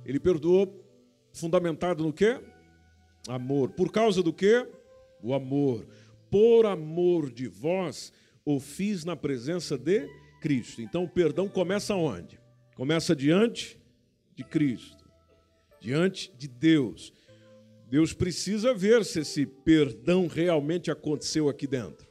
Ele 0.04 0.18
perdoou 0.18 0.84
fundamentado 1.32 2.02
no 2.02 2.12
quê? 2.12 2.40
Amor. 3.28 3.70
Por 3.70 3.92
causa 3.92 4.20
do 4.20 4.32
quê? 4.32 4.68
O 5.22 5.32
amor. 5.32 5.86
Por 6.28 6.66
amor 6.66 7.30
de 7.30 7.46
vós, 7.46 8.12
o 8.44 8.58
fiz 8.58 9.04
na 9.04 9.14
presença 9.14 9.78
de 9.78 10.08
Cristo. 10.40 10.82
Então 10.82 11.04
o 11.04 11.08
perdão 11.08 11.48
começa 11.48 11.94
onde? 11.94 12.36
Começa 12.74 13.14
diante 13.14 13.80
de 14.34 14.42
Cristo, 14.42 15.08
diante 15.80 16.34
de 16.36 16.48
Deus. 16.48 17.12
Deus 17.88 18.12
precisa 18.12 18.74
ver 18.74 19.04
se 19.04 19.20
esse 19.20 19.46
perdão 19.46 20.26
realmente 20.26 20.90
aconteceu 20.90 21.48
aqui 21.48 21.68
dentro. 21.68 22.07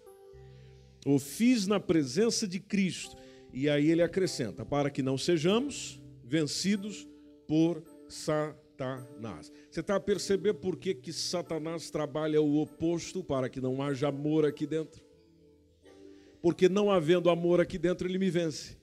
O 1.07 1.19
fiz 1.19 1.65
na 1.67 1.79
presença 1.79 2.45
de 2.45 2.59
Cristo. 2.59 3.15
E 3.53 3.69
aí 3.69 3.89
ele 3.89 4.03
acrescenta: 4.03 4.65
para 4.65 4.89
que 4.89 5.01
não 5.01 5.17
sejamos 5.17 6.01
vencidos 6.21 7.07
por 7.47 7.81
Satanás. 8.09 9.49
Você 9.71 9.79
está 9.79 9.95
a 9.95 10.01
perceber 10.01 10.55
por 10.55 10.75
que, 10.75 10.93
que 10.93 11.13
Satanás 11.13 11.89
trabalha 11.89 12.41
o 12.41 12.61
oposto 12.61 13.23
para 13.23 13.47
que 13.47 13.61
não 13.61 13.81
haja 13.81 14.09
amor 14.09 14.45
aqui 14.45 14.67
dentro? 14.67 15.01
Porque 16.41 16.67
não 16.67 16.91
havendo 16.91 17.29
amor 17.29 17.61
aqui 17.61 17.77
dentro, 17.77 18.05
ele 18.05 18.17
me 18.17 18.29
vence. 18.29 18.75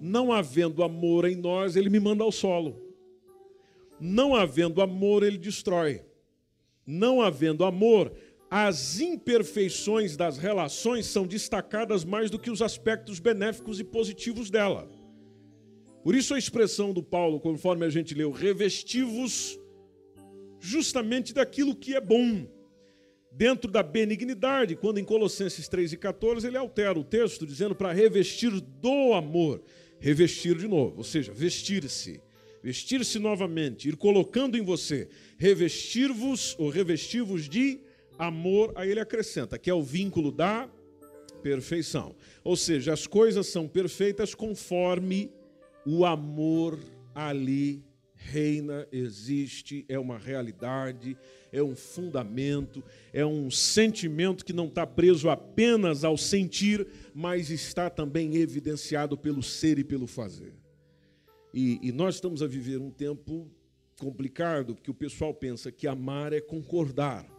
Não 0.00 0.32
havendo 0.32 0.84
amor 0.84 1.24
em 1.24 1.34
nós, 1.34 1.74
ele 1.74 1.90
me 1.90 1.98
manda 1.98 2.22
ao 2.22 2.30
solo. 2.30 2.80
Não 3.98 4.36
havendo 4.36 4.80
amor, 4.80 5.24
ele 5.24 5.36
destrói. 5.36 6.02
Não 6.86 7.20
havendo 7.20 7.64
amor, 7.64 8.12
as 8.58 9.00
imperfeições 9.00 10.16
das 10.16 10.38
relações 10.38 11.04
são 11.04 11.26
destacadas 11.26 12.06
mais 12.06 12.30
do 12.30 12.38
que 12.38 12.50
os 12.50 12.62
aspectos 12.62 13.20
benéficos 13.20 13.78
e 13.78 13.84
positivos 13.84 14.48
dela. 14.48 14.88
Por 16.02 16.14
isso 16.14 16.32
a 16.32 16.38
expressão 16.38 16.94
do 16.94 17.02
Paulo, 17.02 17.38
conforme 17.38 17.84
a 17.84 17.90
gente 17.90 18.14
leu, 18.14 18.30
revestivos 18.30 19.60
justamente 20.58 21.34
daquilo 21.34 21.76
que 21.76 21.94
é 21.94 22.00
bom, 22.00 22.48
dentro 23.30 23.70
da 23.70 23.82
benignidade, 23.82 24.74
quando 24.74 24.96
em 24.96 25.04
Colossenses 25.04 25.68
3 25.68 25.92
e 25.92 25.96
14 25.98 26.46
ele 26.46 26.56
altera 26.56 26.98
o 26.98 27.04
texto 27.04 27.46
dizendo 27.46 27.74
para 27.74 27.92
revestir 27.92 28.58
do 28.58 29.12
amor, 29.12 29.62
revestir 30.00 30.56
de 30.56 30.66
novo, 30.66 30.96
ou 30.96 31.04
seja, 31.04 31.30
vestir-se, 31.30 32.22
vestir-se 32.62 33.18
novamente, 33.18 33.86
ir 33.86 33.96
colocando 33.96 34.56
em 34.56 34.62
você, 34.62 35.10
revestir-vos 35.36 36.56
ou 36.58 36.70
revestir-vos 36.70 37.46
de 37.50 37.84
amor, 38.18 38.72
aí 38.74 38.90
ele 38.90 39.00
acrescenta, 39.00 39.58
que 39.58 39.70
é 39.70 39.74
o 39.74 39.82
vínculo 39.82 40.30
da 40.30 40.68
perfeição. 41.42 42.14
Ou 42.42 42.56
seja, 42.56 42.92
as 42.92 43.06
coisas 43.06 43.46
são 43.46 43.68
perfeitas 43.68 44.34
conforme 44.34 45.30
o 45.84 46.04
amor 46.04 46.78
ali 47.14 47.84
reina, 48.26 48.86
existe, 48.90 49.84
é 49.88 49.98
uma 49.98 50.18
realidade, 50.18 51.16
é 51.52 51.62
um 51.62 51.76
fundamento, 51.76 52.82
é 53.12 53.24
um 53.24 53.50
sentimento 53.50 54.44
que 54.44 54.52
não 54.52 54.66
está 54.66 54.86
preso 54.86 55.30
apenas 55.30 56.02
ao 56.02 56.16
sentir, 56.16 56.86
mas 57.14 57.50
está 57.50 57.88
também 57.88 58.36
evidenciado 58.36 59.16
pelo 59.16 59.42
ser 59.42 59.78
e 59.78 59.84
pelo 59.84 60.06
fazer. 60.06 60.54
E, 61.54 61.78
e 61.82 61.92
nós 61.92 62.16
estamos 62.16 62.42
a 62.42 62.46
viver 62.46 62.80
um 62.80 62.90
tempo 62.90 63.48
complicado, 63.98 64.74
porque 64.74 64.90
o 64.90 64.94
pessoal 64.94 65.32
pensa 65.32 65.70
que 65.70 65.86
amar 65.86 66.32
é 66.32 66.40
concordar. 66.40 67.35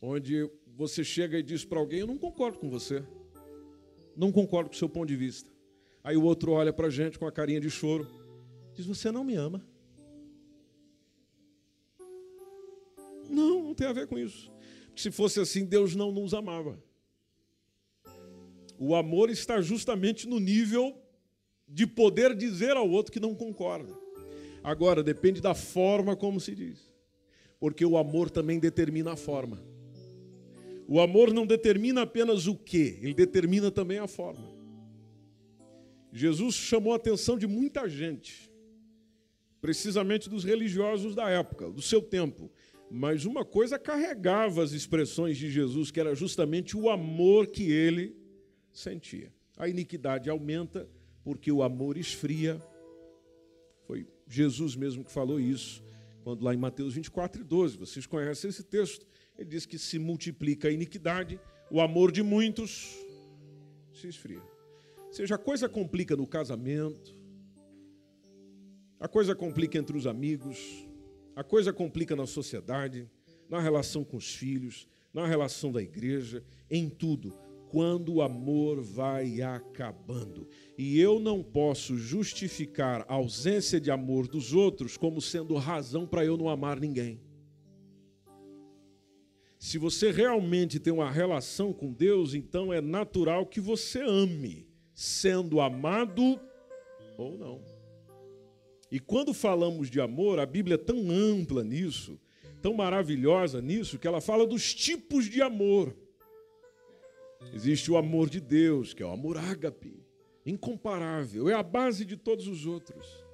Onde 0.00 0.50
você 0.76 1.02
chega 1.02 1.38
e 1.38 1.42
diz 1.42 1.64
para 1.64 1.78
alguém: 1.78 2.00
Eu 2.00 2.06
não 2.06 2.18
concordo 2.18 2.58
com 2.58 2.68
você 2.68 3.04
não 4.16 4.32
concordo 4.32 4.70
com 4.70 4.74
o 4.74 4.78
seu 4.78 4.88
ponto 4.88 5.06
de 5.06 5.16
vista. 5.16 5.50
Aí 6.02 6.16
o 6.16 6.22
outro 6.22 6.52
olha 6.52 6.72
para 6.72 6.86
a 6.86 6.90
gente 6.90 7.18
com 7.18 7.26
a 7.26 7.32
carinha 7.32 7.60
de 7.60 7.68
choro, 7.68 8.08
diz: 8.72 8.86
Você 8.86 9.12
não 9.12 9.22
me 9.22 9.34
ama. 9.34 9.64
Não, 13.28 13.62
não 13.62 13.74
tem 13.74 13.86
a 13.86 13.92
ver 13.92 14.06
com 14.06 14.18
isso. 14.18 14.50
Porque 14.86 15.02
se 15.02 15.10
fosse 15.10 15.38
assim, 15.38 15.64
Deus 15.64 15.94
não 15.94 16.10
nos 16.10 16.32
amava. 16.32 16.82
O 18.78 18.94
amor 18.94 19.30
está 19.30 19.60
justamente 19.60 20.28
no 20.28 20.38
nível 20.38 20.96
de 21.68 21.86
poder 21.86 22.34
dizer 22.34 22.76
ao 22.76 22.88
outro 22.88 23.12
que 23.12 23.20
não 23.20 23.34
concorda. 23.34 23.92
Agora, 24.62 25.02
depende 25.02 25.40
da 25.40 25.54
forma 25.54 26.16
como 26.16 26.40
se 26.40 26.54
diz. 26.54 26.94
Porque 27.58 27.84
o 27.84 27.96
amor 27.96 28.30
também 28.30 28.58
determina 28.58 29.12
a 29.12 29.16
forma. 29.16 29.62
O 30.88 31.00
amor 31.00 31.32
não 31.32 31.46
determina 31.46 32.02
apenas 32.02 32.46
o 32.46 32.54
que, 32.54 32.98
ele 33.02 33.14
determina 33.14 33.70
também 33.70 33.98
a 33.98 34.06
forma. 34.06 34.54
Jesus 36.12 36.54
chamou 36.54 36.92
a 36.92 36.96
atenção 36.96 37.36
de 37.36 37.46
muita 37.46 37.88
gente, 37.88 38.50
precisamente 39.60 40.30
dos 40.30 40.44
religiosos 40.44 41.14
da 41.14 41.28
época, 41.28 41.70
do 41.70 41.82
seu 41.82 42.00
tempo. 42.00 42.50
Mas 42.90 43.24
uma 43.24 43.44
coisa 43.44 43.78
carregava 43.78 44.62
as 44.62 44.72
expressões 44.72 45.36
de 45.36 45.50
Jesus, 45.50 45.90
que 45.90 45.98
era 45.98 46.14
justamente 46.14 46.76
o 46.76 46.88
amor 46.88 47.48
que 47.48 47.70
ele 47.70 48.16
sentia. 48.72 49.32
A 49.56 49.68
iniquidade 49.68 50.30
aumenta 50.30 50.88
porque 51.24 51.50
o 51.50 51.62
amor 51.62 51.96
esfria. 51.96 52.62
Foi 53.86 54.06
Jesus 54.28 54.76
mesmo 54.76 55.04
que 55.04 55.10
falou 55.10 55.40
isso, 55.40 55.82
quando 56.22 56.44
lá 56.44 56.54
em 56.54 56.58
Mateus 56.58 56.94
24 56.94 57.40
e 57.40 57.44
12, 57.44 57.76
vocês 57.76 58.06
conhecem 58.06 58.50
esse 58.50 58.62
texto. 58.62 59.06
Ele 59.38 59.48
diz 59.48 59.66
que 59.66 59.78
se 59.78 59.98
multiplica 59.98 60.68
a 60.68 60.70
iniquidade, 60.70 61.38
o 61.70 61.80
amor 61.80 62.10
de 62.10 62.22
muitos 62.22 62.96
se 63.92 64.08
esfria. 64.08 64.42
Ou 65.06 65.12
seja, 65.12 65.34
a 65.34 65.38
coisa 65.38 65.68
complica 65.68 66.16
no 66.16 66.26
casamento, 66.26 67.16
a 68.98 69.08
coisa 69.08 69.34
complica 69.34 69.78
entre 69.78 69.96
os 69.96 70.06
amigos, 70.06 70.86
a 71.34 71.44
coisa 71.44 71.72
complica 71.72 72.16
na 72.16 72.26
sociedade, 72.26 73.10
na 73.48 73.60
relação 73.60 74.02
com 74.04 74.16
os 74.16 74.34
filhos, 74.34 74.88
na 75.12 75.26
relação 75.26 75.70
da 75.70 75.82
igreja, 75.82 76.42
em 76.70 76.88
tudo, 76.88 77.32
quando 77.70 78.14
o 78.14 78.22
amor 78.22 78.80
vai 78.80 79.42
acabando. 79.42 80.48
E 80.78 80.98
eu 80.98 81.18
não 81.18 81.42
posso 81.42 81.96
justificar 81.96 83.04
a 83.08 83.14
ausência 83.14 83.80
de 83.80 83.90
amor 83.90 84.26
dos 84.26 84.52
outros 84.52 84.96
como 84.96 85.20
sendo 85.20 85.54
razão 85.56 86.06
para 86.06 86.24
eu 86.24 86.36
não 86.36 86.48
amar 86.48 86.80
ninguém. 86.80 87.20
Se 89.66 89.78
você 89.78 90.12
realmente 90.12 90.78
tem 90.78 90.92
uma 90.92 91.10
relação 91.10 91.72
com 91.72 91.92
Deus, 91.92 92.34
então 92.34 92.72
é 92.72 92.80
natural 92.80 93.44
que 93.44 93.60
você 93.60 94.00
ame, 94.00 94.64
sendo 94.94 95.60
amado 95.60 96.40
ou 97.18 97.36
não. 97.36 97.60
E 98.92 99.00
quando 99.00 99.34
falamos 99.34 99.90
de 99.90 100.00
amor, 100.00 100.38
a 100.38 100.46
Bíblia 100.46 100.76
é 100.76 100.78
tão 100.78 101.10
ampla 101.10 101.64
nisso, 101.64 102.16
tão 102.62 102.74
maravilhosa 102.74 103.60
nisso, 103.60 103.98
que 103.98 104.06
ela 104.06 104.20
fala 104.20 104.46
dos 104.46 104.72
tipos 104.72 105.24
de 105.24 105.42
amor. 105.42 105.92
Existe 107.52 107.90
o 107.90 107.96
amor 107.96 108.30
de 108.30 108.40
Deus, 108.40 108.94
que 108.94 109.02
é 109.02 109.06
o 109.06 109.10
amor 109.10 109.36
ágape, 109.36 110.00
incomparável, 110.46 111.48
é 111.48 111.54
a 111.54 111.62
base 111.64 112.04
de 112.04 112.16
todos 112.16 112.46
os 112.46 112.66
outros. 112.66 113.25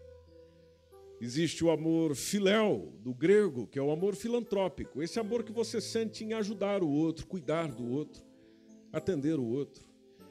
Existe 1.22 1.64
o 1.64 1.70
amor 1.70 2.16
filéu, 2.16 2.92
do 3.00 3.14
grego, 3.14 3.68
que 3.68 3.78
é 3.78 3.82
o 3.82 3.92
amor 3.92 4.16
filantrópico. 4.16 5.00
Esse 5.00 5.20
amor 5.20 5.44
que 5.44 5.52
você 5.52 5.80
sente 5.80 6.24
em 6.24 6.32
ajudar 6.32 6.82
o 6.82 6.90
outro, 6.90 7.28
cuidar 7.28 7.70
do 7.70 7.88
outro, 7.88 8.24
atender 8.92 9.38
o 9.38 9.44
outro. 9.44 9.84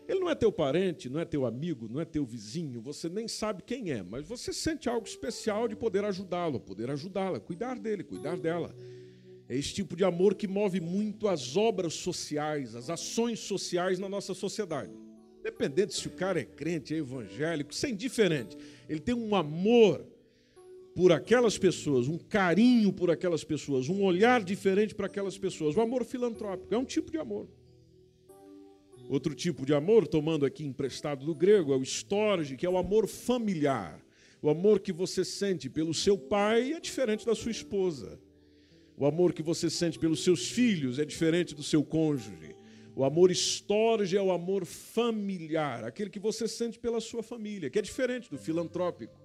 Ele 0.05 0.19
não 0.19 0.29
é 0.29 0.35
teu 0.35 0.51
parente, 0.51 1.09
não 1.09 1.21
é 1.21 1.23
teu 1.23 1.45
amigo, 1.45 1.87
não 1.87 2.01
é 2.01 2.03
teu 2.03 2.25
vizinho, 2.25 2.81
você 2.81 3.07
nem 3.07 3.25
sabe 3.25 3.63
quem 3.63 3.89
é, 3.93 4.03
mas 4.03 4.27
você 4.27 4.51
sente 4.51 4.89
algo 4.89 5.07
especial 5.07 5.65
de 5.65 5.77
poder 5.77 6.03
ajudá-lo, 6.03 6.59
poder 6.59 6.91
ajudá-la, 6.91 7.39
cuidar 7.39 7.79
dele, 7.79 8.03
cuidar 8.03 8.35
dela. 8.35 8.75
É 9.47 9.55
esse 9.55 9.73
tipo 9.73 9.95
de 9.95 10.03
amor 10.03 10.35
que 10.35 10.45
move 10.45 10.81
muito 10.81 11.29
as 11.29 11.55
obras 11.55 11.93
sociais, 11.93 12.75
as 12.75 12.89
ações 12.89 13.39
sociais 13.39 13.97
na 13.97 14.09
nossa 14.09 14.33
sociedade. 14.33 14.91
Independente 15.39 15.93
se 15.93 16.05
o 16.09 16.11
cara 16.11 16.41
é 16.41 16.43
crente, 16.43 16.93
é 16.93 16.97
evangélico, 16.97 17.71
isso 17.71 17.85
é 17.85 17.89
indiferente. 17.89 18.57
Ele 18.89 18.99
tem 18.99 19.15
um 19.15 19.33
amor 19.33 20.10
por 20.95 21.11
aquelas 21.11 21.57
pessoas, 21.57 22.07
um 22.07 22.17
carinho 22.17 22.91
por 22.91 23.09
aquelas 23.09 23.43
pessoas, 23.43 23.87
um 23.87 24.03
olhar 24.03 24.43
diferente 24.43 24.93
para 24.93 25.07
aquelas 25.07 25.37
pessoas. 25.37 25.75
O 25.75 25.81
amor 25.81 26.03
filantrópico 26.03 26.73
é 26.73 26.77
um 26.77 26.85
tipo 26.85 27.11
de 27.11 27.17
amor. 27.17 27.47
Outro 29.09 29.33
tipo 29.33 29.65
de 29.65 29.73
amor, 29.73 30.07
tomando 30.07 30.45
aqui 30.45 30.65
emprestado 30.65 31.25
do 31.25 31.35
grego, 31.35 31.73
é 31.73 31.77
o 31.77 31.83
storge, 31.83 32.55
que 32.55 32.65
é 32.65 32.69
o 32.69 32.77
amor 32.77 33.07
familiar. 33.07 34.01
O 34.41 34.49
amor 34.49 34.79
que 34.79 34.91
você 34.91 35.23
sente 35.23 35.69
pelo 35.69 35.93
seu 35.93 36.17
pai 36.17 36.73
é 36.73 36.79
diferente 36.79 37.25
da 37.25 37.35
sua 37.35 37.51
esposa. 37.51 38.19
O 38.97 39.05
amor 39.05 39.33
que 39.33 39.43
você 39.43 39.69
sente 39.69 39.97
pelos 39.97 40.23
seus 40.23 40.49
filhos 40.49 40.99
é 40.99 41.05
diferente 41.05 41.55
do 41.55 41.63
seu 41.63 41.83
cônjuge. 41.83 42.55
O 42.95 43.03
amor 43.03 43.31
storge 43.31 44.17
é 44.17 44.21
o 44.21 44.31
amor 44.31 44.65
familiar, 44.65 45.83
aquele 45.83 46.09
que 46.09 46.19
você 46.19 46.47
sente 46.47 46.77
pela 46.77 46.99
sua 46.99 47.23
família, 47.23 47.69
que 47.69 47.79
é 47.79 47.81
diferente 47.81 48.29
do 48.29 48.37
filantrópico. 48.37 49.19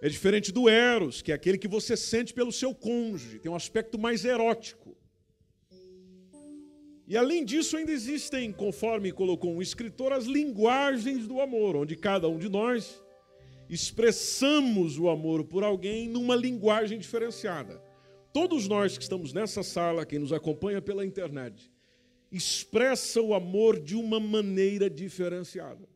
É 0.00 0.08
diferente 0.08 0.52
do 0.52 0.68
eros, 0.68 1.20
que 1.20 1.32
é 1.32 1.34
aquele 1.34 1.58
que 1.58 1.66
você 1.66 1.96
sente 1.96 2.32
pelo 2.32 2.52
seu 2.52 2.74
cônjuge, 2.74 3.40
tem 3.40 3.50
um 3.50 3.56
aspecto 3.56 3.98
mais 3.98 4.24
erótico. 4.24 4.96
E 7.06 7.16
além 7.16 7.44
disso, 7.44 7.76
ainda 7.76 7.90
existem, 7.90 8.52
conforme 8.52 9.10
colocou 9.10 9.52
um 9.52 9.62
escritor, 9.62 10.12
as 10.12 10.26
linguagens 10.26 11.26
do 11.26 11.40
amor, 11.40 11.74
onde 11.74 11.96
cada 11.96 12.28
um 12.28 12.38
de 12.38 12.48
nós 12.48 13.02
expressamos 13.68 14.98
o 14.98 15.08
amor 15.08 15.44
por 15.44 15.64
alguém 15.64 16.08
numa 16.08 16.36
linguagem 16.36 16.98
diferenciada. 16.98 17.82
Todos 18.32 18.68
nós 18.68 18.96
que 18.96 19.02
estamos 19.02 19.32
nessa 19.32 19.62
sala, 19.62 20.06
quem 20.06 20.18
nos 20.18 20.32
acompanha 20.32 20.80
pela 20.80 21.04
internet, 21.04 21.72
expressa 22.30 23.20
o 23.20 23.34
amor 23.34 23.80
de 23.80 23.96
uma 23.96 24.20
maneira 24.20 24.88
diferenciada. 24.88 25.88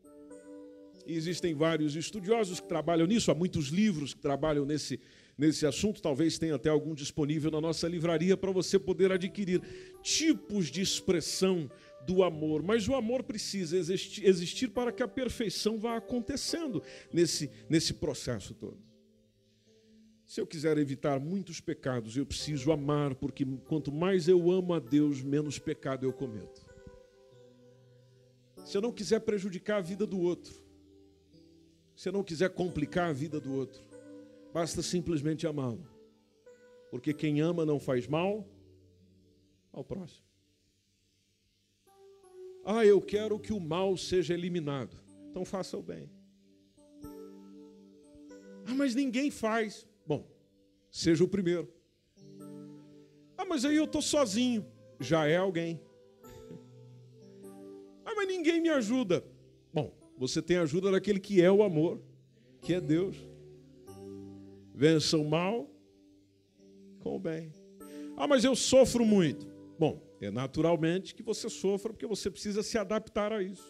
E 1.05 1.15
existem 1.15 1.53
vários 1.53 1.95
estudiosos 1.95 2.59
que 2.59 2.67
trabalham 2.67 3.05
nisso, 3.05 3.31
há 3.31 3.35
muitos 3.35 3.67
livros 3.67 4.13
que 4.13 4.21
trabalham 4.21 4.65
nesse, 4.65 4.99
nesse 5.37 5.65
assunto, 5.65 6.01
talvez 6.01 6.37
tenha 6.37 6.55
até 6.55 6.69
algum 6.69 6.93
disponível 6.93 7.51
na 7.51 7.59
nossa 7.59 7.87
livraria 7.87 8.37
para 8.37 8.51
você 8.51 8.79
poder 8.79 9.11
adquirir 9.11 9.61
tipos 10.01 10.67
de 10.67 10.81
expressão 10.81 11.69
do 12.05 12.23
amor. 12.23 12.63
Mas 12.63 12.87
o 12.87 12.95
amor 12.95 13.23
precisa 13.23 13.77
existir, 13.77 14.25
existir 14.25 14.69
para 14.69 14.91
que 14.91 15.03
a 15.03 15.07
perfeição 15.07 15.77
vá 15.77 15.97
acontecendo 15.97 16.81
nesse, 17.11 17.49
nesse 17.69 17.93
processo 17.93 18.53
todo. 18.53 18.77
Se 20.25 20.39
eu 20.39 20.47
quiser 20.47 20.77
evitar 20.77 21.19
muitos 21.19 21.59
pecados, 21.59 22.15
eu 22.15 22.25
preciso 22.25 22.71
amar, 22.71 23.13
porque 23.13 23.45
quanto 23.65 23.91
mais 23.91 24.27
eu 24.27 24.51
amo 24.51 24.73
a 24.73 24.79
Deus, 24.79 25.21
menos 25.21 25.59
pecado 25.59 26.05
eu 26.05 26.13
cometo. 26.13 26.65
se 28.65 28.77
eu 28.77 28.81
não 28.81 28.91
quiser 28.91 29.19
prejudicar 29.19 29.77
a 29.77 29.81
vida 29.81 30.07
do 30.07 30.19
outro, 30.19 30.62
eu 32.09 32.13
não 32.13 32.23
quiser 32.23 32.49
complicar 32.49 33.09
a 33.09 33.13
vida 33.13 33.39
do 33.39 33.53
outro, 33.53 33.81
basta 34.53 34.81
simplesmente 34.81 35.45
amá-lo. 35.45 35.87
Porque 36.89 37.13
quem 37.13 37.41
ama 37.41 37.65
não 37.65 37.79
faz 37.79 38.07
mal 38.07 38.47
ao 39.71 39.83
próximo. 39.83 40.25
Ah, 42.65 42.85
eu 42.85 43.01
quero 43.01 43.39
que 43.39 43.51
o 43.51 43.59
mal 43.59 43.97
seja 43.97 44.33
eliminado. 44.33 44.95
Então 45.29 45.43
faça 45.43 45.77
o 45.77 45.81
bem. 45.81 46.09
Ah, 48.65 48.73
mas 48.75 48.95
ninguém 48.95 49.29
faz. 49.29 49.87
Bom, 50.05 50.25
seja 50.89 51.23
o 51.23 51.27
primeiro. 51.27 51.73
Ah, 53.37 53.45
mas 53.45 53.65
aí 53.65 53.75
eu 53.75 53.85
estou 53.85 54.01
sozinho. 54.01 54.65
Já 54.99 55.27
é 55.27 55.37
alguém. 55.37 55.81
Ah, 58.05 58.13
mas 58.15 58.27
ninguém 58.27 58.61
me 58.61 58.69
ajuda. 58.69 59.23
Você 60.23 60.41
tem 60.41 60.55
ajuda 60.55 60.89
daquele 60.89 61.19
que 61.19 61.41
é 61.41 61.51
o 61.51 61.63
amor, 61.63 62.01
que 62.61 62.73
é 62.73 62.79
Deus. 62.79 63.17
Vença 64.73 65.17
o 65.17 65.25
mal 65.29 65.69
com 67.01 67.17
o 67.17 67.19
bem. 67.19 67.53
Ah, 68.15 68.25
mas 68.25 68.45
eu 68.45 68.55
sofro 68.55 69.03
muito. 69.03 69.45
Bom, 69.77 70.01
é 70.21 70.31
naturalmente 70.31 71.13
que 71.13 71.21
você 71.21 71.49
sofra 71.49 71.91
porque 71.91 72.07
você 72.07 72.31
precisa 72.31 72.63
se 72.63 72.77
adaptar 72.77 73.33
a 73.33 73.43
isso. 73.43 73.69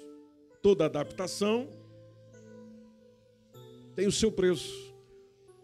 Toda 0.62 0.86
adaptação 0.86 1.68
tem 3.96 4.06
o 4.06 4.12
seu 4.12 4.32
preço, 4.32 4.94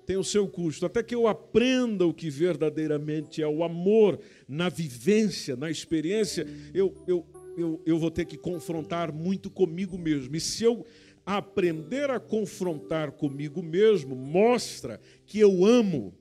tem 0.07 0.17
o 0.17 0.23
seu 0.23 0.47
custo. 0.47 0.87
Até 0.87 1.03
que 1.03 1.13
eu 1.13 1.27
aprenda 1.27 2.03
o 2.07 2.13
que 2.15 2.31
verdadeiramente 2.31 3.43
é 3.43 3.47
o 3.47 3.63
amor 3.63 4.19
na 4.47 4.69
vivência, 4.69 5.55
na 5.55 5.69
experiência, 5.69 6.47
eu, 6.73 6.95
eu, 7.07 7.27
eu, 7.61 7.81
eu 7.85 7.97
vou 7.97 8.11
ter 8.11 8.25
que 8.25 8.37
confrontar 8.37 9.11
muito 9.11 9.49
comigo 9.49 9.97
mesmo. 9.97 10.35
E 10.35 10.39
se 10.39 10.63
eu 10.63 10.85
aprender 11.25 12.09
a 12.09 12.19
confrontar 12.19 13.11
comigo 13.11 13.61
mesmo, 13.61 14.15
mostra 14.15 14.99
que 15.25 15.39
eu 15.39 15.65
amo 15.65 16.13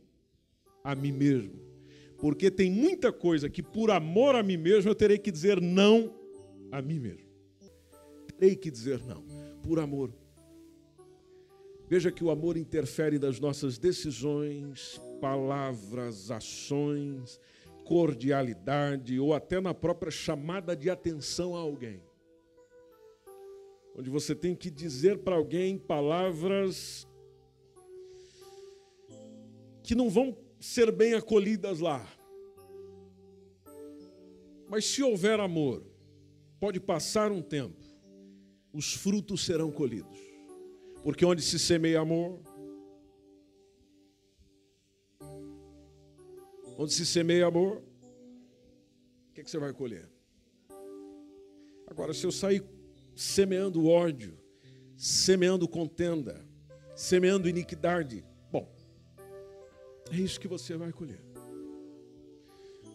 a 0.85 0.95
mim 0.95 1.13
mesmo. 1.13 1.59
Porque 2.19 2.51
tem 2.51 2.71
muita 2.71 3.13
coisa 3.13 3.49
que, 3.49 3.63
por 3.63 3.91
amor 3.91 4.35
a 4.35 4.43
mim 4.43 4.57
mesmo, 4.57 4.91
eu 4.91 4.95
terei 4.95 5.19
que 5.19 5.31
dizer 5.31 5.61
não 5.61 6.13
a 6.71 6.83
mim 6.83 6.99
mesmo. 6.99 7.29
Terei 8.39 8.57
que 8.57 8.71
dizer 8.71 9.01
não, 9.05 9.25
por 9.63 9.79
amor. 9.79 10.13
Veja 11.89 12.13
que 12.13 12.23
o 12.23 12.31
amor 12.31 12.57
interfere 12.57 13.19
nas 13.19 13.41
nossas 13.41 13.79
decisões, 13.79 15.01
palavras, 15.21 16.31
ações, 16.31 17.41
cordialidade 17.89 19.19
ou 19.19 19.33
até 19.33 19.63
na 19.63 19.73
própria 19.73 20.11
chamada 20.13 20.77
de 20.77 20.91
atenção 20.91 21.57
a 21.57 21.61
alguém. 21.61 22.03
Onde 23.97 24.11
você 24.11 24.35
tem 24.35 24.55
que 24.55 24.71
dizer 24.71 25.21
para 25.21 25.37
alguém 25.37 25.79
palavras 25.79 27.09
que 29.83 29.95
não 29.95 30.11
vão 30.11 30.37
ser 30.61 30.93
bem 30.93 31.15
acolhidas 31.15 31.81
lá. 31.81 32.07
Mas 34.69 34.85
se 34.85 35.03
houver 35.03 35.41
amor, 35.41 35.83
pode 36.61 36.79
passar 36.79 37.33
um 37.33 37.41
tempo, 37.41 37.83
os 38.71 38.93
frutos 38.93 39.47
serão 39.47 39.71
colhidos. 39.71 40.19
Porque 41.03 41.25
onde 41.25 41.41
se 41.41 41.59
semeia 41.59 42.01
amor, 42.01 42.39
onde 46.79 46.95
se 46.95 47.05
semeia 47.05 47.47
amor, 47.47 47.83
o 49.29 49.33
que, 49.35 49.41
é 49.41 49.45
que 49.45 49.51
você 49.51 49.59
vai 49.59 49.73
colher? 49.73 50.09
Agora, 51.89 52.15
se 52.15 52.25
eu 52.25 52.31
sair 52.31 52.65
semeando 53.15 53.89
ódio, 53.89 54.39
semeando 54.97 55.67
contenda, 55.69 56.47
semeando 56.95 57.49
iniquidade, 57.49 58.25
é 60.11 60.17
isso 60.17 60.41
que 60.41 60.49
você 60.49 60.77
vai 60.77 60.93
colher. 60.93 61.21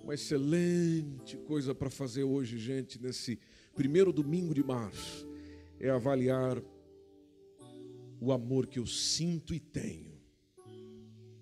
Uma 0.04 0.16
excelente 0.16 1.38
coisa 1.38 1.76
para 1.76 1.90
fazer 1.90 2.24
hoje, 2.24 2.58
gente, 2.58 3.02
nesse 3.02 3.40
primeiro 3.76 4.12
domingo 4.12 4.54
de 4.54 4.64
março, 4.64 5.28
é 5.80 5.90
avaliar 5.90 6.62
o 8.20 8.32
amor 8.32 8.66
que 8.66 8.80
eu 8.80 8.88
sinto 8.88 9.54
e 9.54 9.60
tenho 9.60 10.14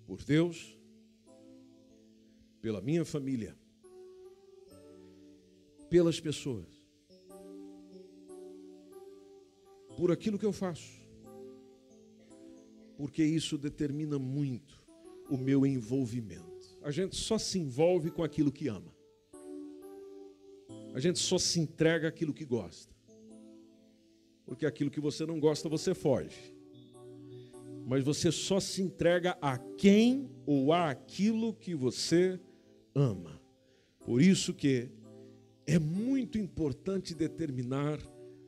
por 0.06 0.22
Deus, 0.22 0.78
pela 2.62 2.80
minha 2.80 3.04
família, 3.04 3.58
pelas 5.90 6.20
pessoas, 6.20 6.68
por 9.96 10.12
aquilo 10.12 10.38
que 10.38 10.46
eu 10.46 10.52
faço, 10.52 11.02
porque 12.96 13.24
isso 13.24 13.58
determina 13.58 14.16
muito 14.18 14.80
o 15.28 15.36
meu 15.36 15.66
envolvimento. 15.66 16.78
A 16.82 16.90
gente 16.92 17.16
só 17.16 17.36
se 17.36 17.58
envolve 17.58 18.10
com 18.10 18.22
aquilo 18.22 18.52
que 18.52 18.68
ama. 18.68 18.92
A 20.94 21.00
gente 21.00 21.18
só 21.18 21.38
se 21.38 21.58
entrega 21.58 22.06
aquilo 22.06 22.32
que 22.32 22.44
gosta. 22.44 22.94
Porque 24.44 24.66
aquilo 24.66 24.90
que 24.90 25.00
você 25.00 25.26
não 25.26 25.40
gosta, 25.40 25.68
você 25.68 25.94
foge. 25.94 26.54
Mas 27.86 28.04
você 28.04 28.30
só 28.30 28.60
se 28.60 28.82
entrega 28.82 29.36
a 29.40 29.58
quem 29.58 30.30
ou 30.46 30.72
a 30.72 30.90
aquilo 30.90 31.54
que 31.54 31.74
você 31.74 32.38
ama. 32.94 33.40
Por 34.04 34.20
isso 34.20 34.52
que 34.52 34.88
é 35.66 35.78
muito 35.78 36.38
importante 36.38 37.14
determinar 37.14 37.98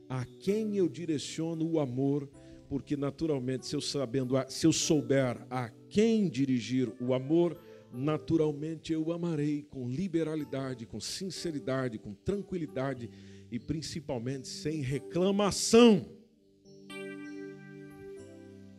a 0.09 0.25
quem 0.25 0.77
eu 0.77 0.87
direciono 0.87 1.65
o 1.69 1.79
amor 1.79 2.29
porque 2.67 2.97
naturalmente, 2.97 3.65
se 3.65 3.75
eu 3.75 3.81
sabendo, 3.81 4.35
se 4.49 4.65
eu 4.65 4.73
souber 4.73 5.37
a 5.49 5.69
quem 5.89 6.27
dirigir 6.27 6.91
o 6.99 7.13
amor, 7.13 7.57
naturalmente 7.93 8.91
eu 8.91 9.11
amarei 9.11 9.63
com 9.63 9.87
liberalidade, 9.87 10.85
com 10.85 10.99
sinceridade, 10.99 11.97
com 11.99 12.13
tranquilidade 12.13 13.09
e 13.51 13.59
principalmente 13.59 14.47
sem 14.47 14.81
reclamação. 14.81 16.05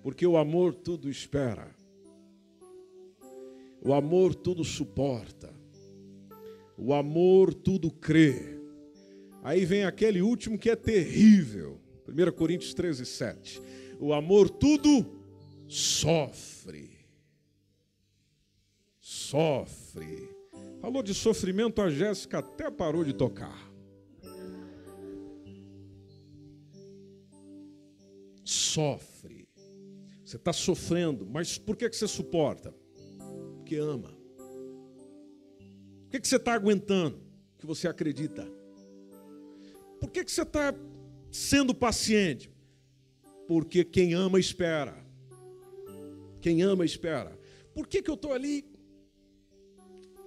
Porque 0.02 0.26
o 0.26 0.37
amor 0.37 0.74
tudo 0.74 1.09
espera. 1.09 1.74
O 3.87 3.94
amor 3.94 4.35
tudo 4.35 4.64
suporta. 4.64 5.55
O 6.77 6.92
amor 6.92 7.55
tudo 7.55 7.88
crê. 7.88 8.59
Aí 9.44 9.64
vem 9.64 9.85
aquele 9.85 10.20
último 10.20 10.59
que 10.59 10.68
é 10.68 10.75
terrível. 10.75 11.81
1 12.09 12.33
Coríntios 12.33 12.75
13, 12.75 13.07
7. 13.07 13.62
O 14.01 14.12
amor 14.12 14.51
tudo 14.51 15.07
sofre. 15.68 16.90
Sofre. 19.01 20.31
Falou 20.81 21.01
de 21.01 21.14
sofrimento, 21.14 21.81
a 21.81 21.88
Jéssica 21.88 22.40
até 22.40 22.68
parou 22.68 23.05
de 23.05 23.12
tocar. 23.12 23.72
Sofre. 28.44 29.49
Você 30.25 30.35
está 30.35 30.53
sofrendo, 30.53 31.25
mas 31.25 31.57
por 31.57 31.77
que, 31.77 31.88
que 31.88 31.94
você 31.94 32.09
suporta? 32.09 32.75
Porque 33.66 33.79
ama. 33.79 34.16
Por 35.59 36.11
que, 36.12 36.20
que 36.20 36.29
você 36.29 36.37
está 36.37 36.55
aguentando? 36.55 37.20
Que 37.59 37.66
você 37.66 37.88
acredita. 37.88 38.48
Por 40.00 40.09
que, 40.09 40.24
que 40.24 40.31
você 40.31 40.42
está 40.42 40.72
sendo 41.33 41.74
paciente? 41.74 42.48
Porque 43.48 43.85
quem 43.85 44.14
ama 44.14 44.38
espera. 44.38 45.05
Quem 46.40 46.62
ama 46.62 46.85
espera. 46.85 47.37
Por 47.74 47.88
que, 47.88 48.00
que 48.00 48.09
eu 48.09 48.14
estou 48.14 48.33
ali 48.33 48.64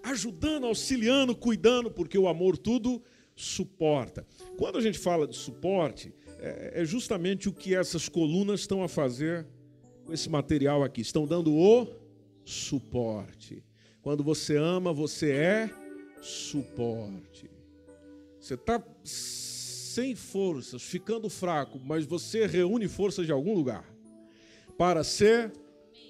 ajudando, 0.04 0.66
auxiliando, 0.66 1.34
cuidando? 1.34 1.90
Porque 1.90 2.18
o 2.18 2.28
amor 2.28 2.58
tudo 2.58 3.02
suporta. 3.38 4.28
Quando 4.58 4.78
a 4.78 4.82
gente 4.82 5.00
fala 5.00 5.26
de 5.26 5.38
suporte, 5.38 6.14
é, 6.40 6.82
é 6.82 6.84
justamente 6.84 7.48
o 7.48 7.54
que 7.54 7.74
essas 7.74 8.10
colunas 8.10 8.60
estão 8.60 8.84
a 8.84 8.90
fazer 8.90 9.48
com 10.04 10.12
esse 10.12 10.30
material 10.30 10.84
aqui. 10.84 11.00
Estão 11.00 11.26
dando 11.26 11.54
o 11.54 11.58
suporte. 12.50 13.64
Quando 14.02 14.24
você 14.24 14.58
ama, 14.58 14.92
você 14.92 15.32
é 15.32 15.70
suporte. 16.20 17.50
Você 18.40 18.56
está 18.56 18.84
sem 19.04 20.16
forças, 20.16 20.82
ficando 20.82 21.30
fraco, 21.30 21.80
mas 21.80 22.06
você 22.06 22.48
reúne 22.48 22.88
forças 22.88 23.26
de 23.26 23.32
algum 23.32 23.54
lugar 23.54 23.86
para 24.78 25.04
ser 25.04 25.52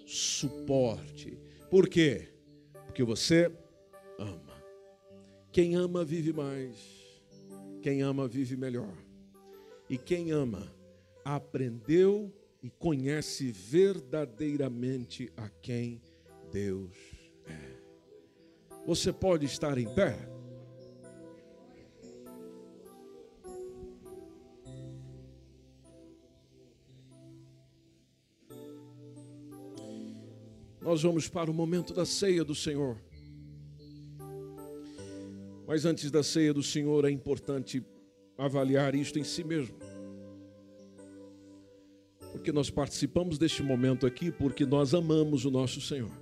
suporte. 0.06 1.38
Por 1.69 1.89
quê? 1.89 2.30
Porque 2.86 3.04
você 3.04 3.52
ama. 4.17 4.63
Quem 5.52 5.75
ama 5.75 6.06
vive 6.06 6.32
mais. 6.32 6.78
Quem 7.82 8.02
ama 8.02 8.28
vive 8.28 8.56
melhor. 8.56 8.95
E 9.89 9.97
quem 9.97 10.32
ama 10.32 10.73
aprendeu 11.25 12.32
e 12.62 12.69
conhece 12.69 13.52
verdadeiramente 13.52 15.32
a 15.36 15.49
quem 15.49 16.02
Deus 16.51 16.95
é. 17.45 17.79
Você 18.85 19.13
pode 19.13 19.45
estar 19.45 19.77
em 19.77 19.88
pé? 19.93 20.29
Nós 30.81 31.03
vamos 31.03 31.27
para 31.27 31.51
o 31.51 31.53
momento 31.53 31.93
da 31.93 32.03
ceia 32.03 32.43
do 32.43 32.55
Senhor. 32.55 32.97
Mas 35.67 35.85
antes 35.85 36.09
da 36.09 36.23
ceia 36.23 36.51
do 36.51 36.63
Senhor 36.63 37.05
é 37.05 37.12
importante 37.12 37.85
avaliar 38.35 38.95
isto 38.95 39.19
em 39.19 39.23
si 39.23 39.43
mesmo. 39.43 39.77
Porque 42.31 42.51
nós 42.51 42.71
participamos 42.71 43.38
deste 43.38 43.62
momento 43.62 44.07
aqui 44.07 44.31
porque 44.31 44.65
nós 44.65 44.95
amamos 44.95 45.45
o 45.45 45.51
nosso 45.51 45.79
Senhor. 45.79 46.18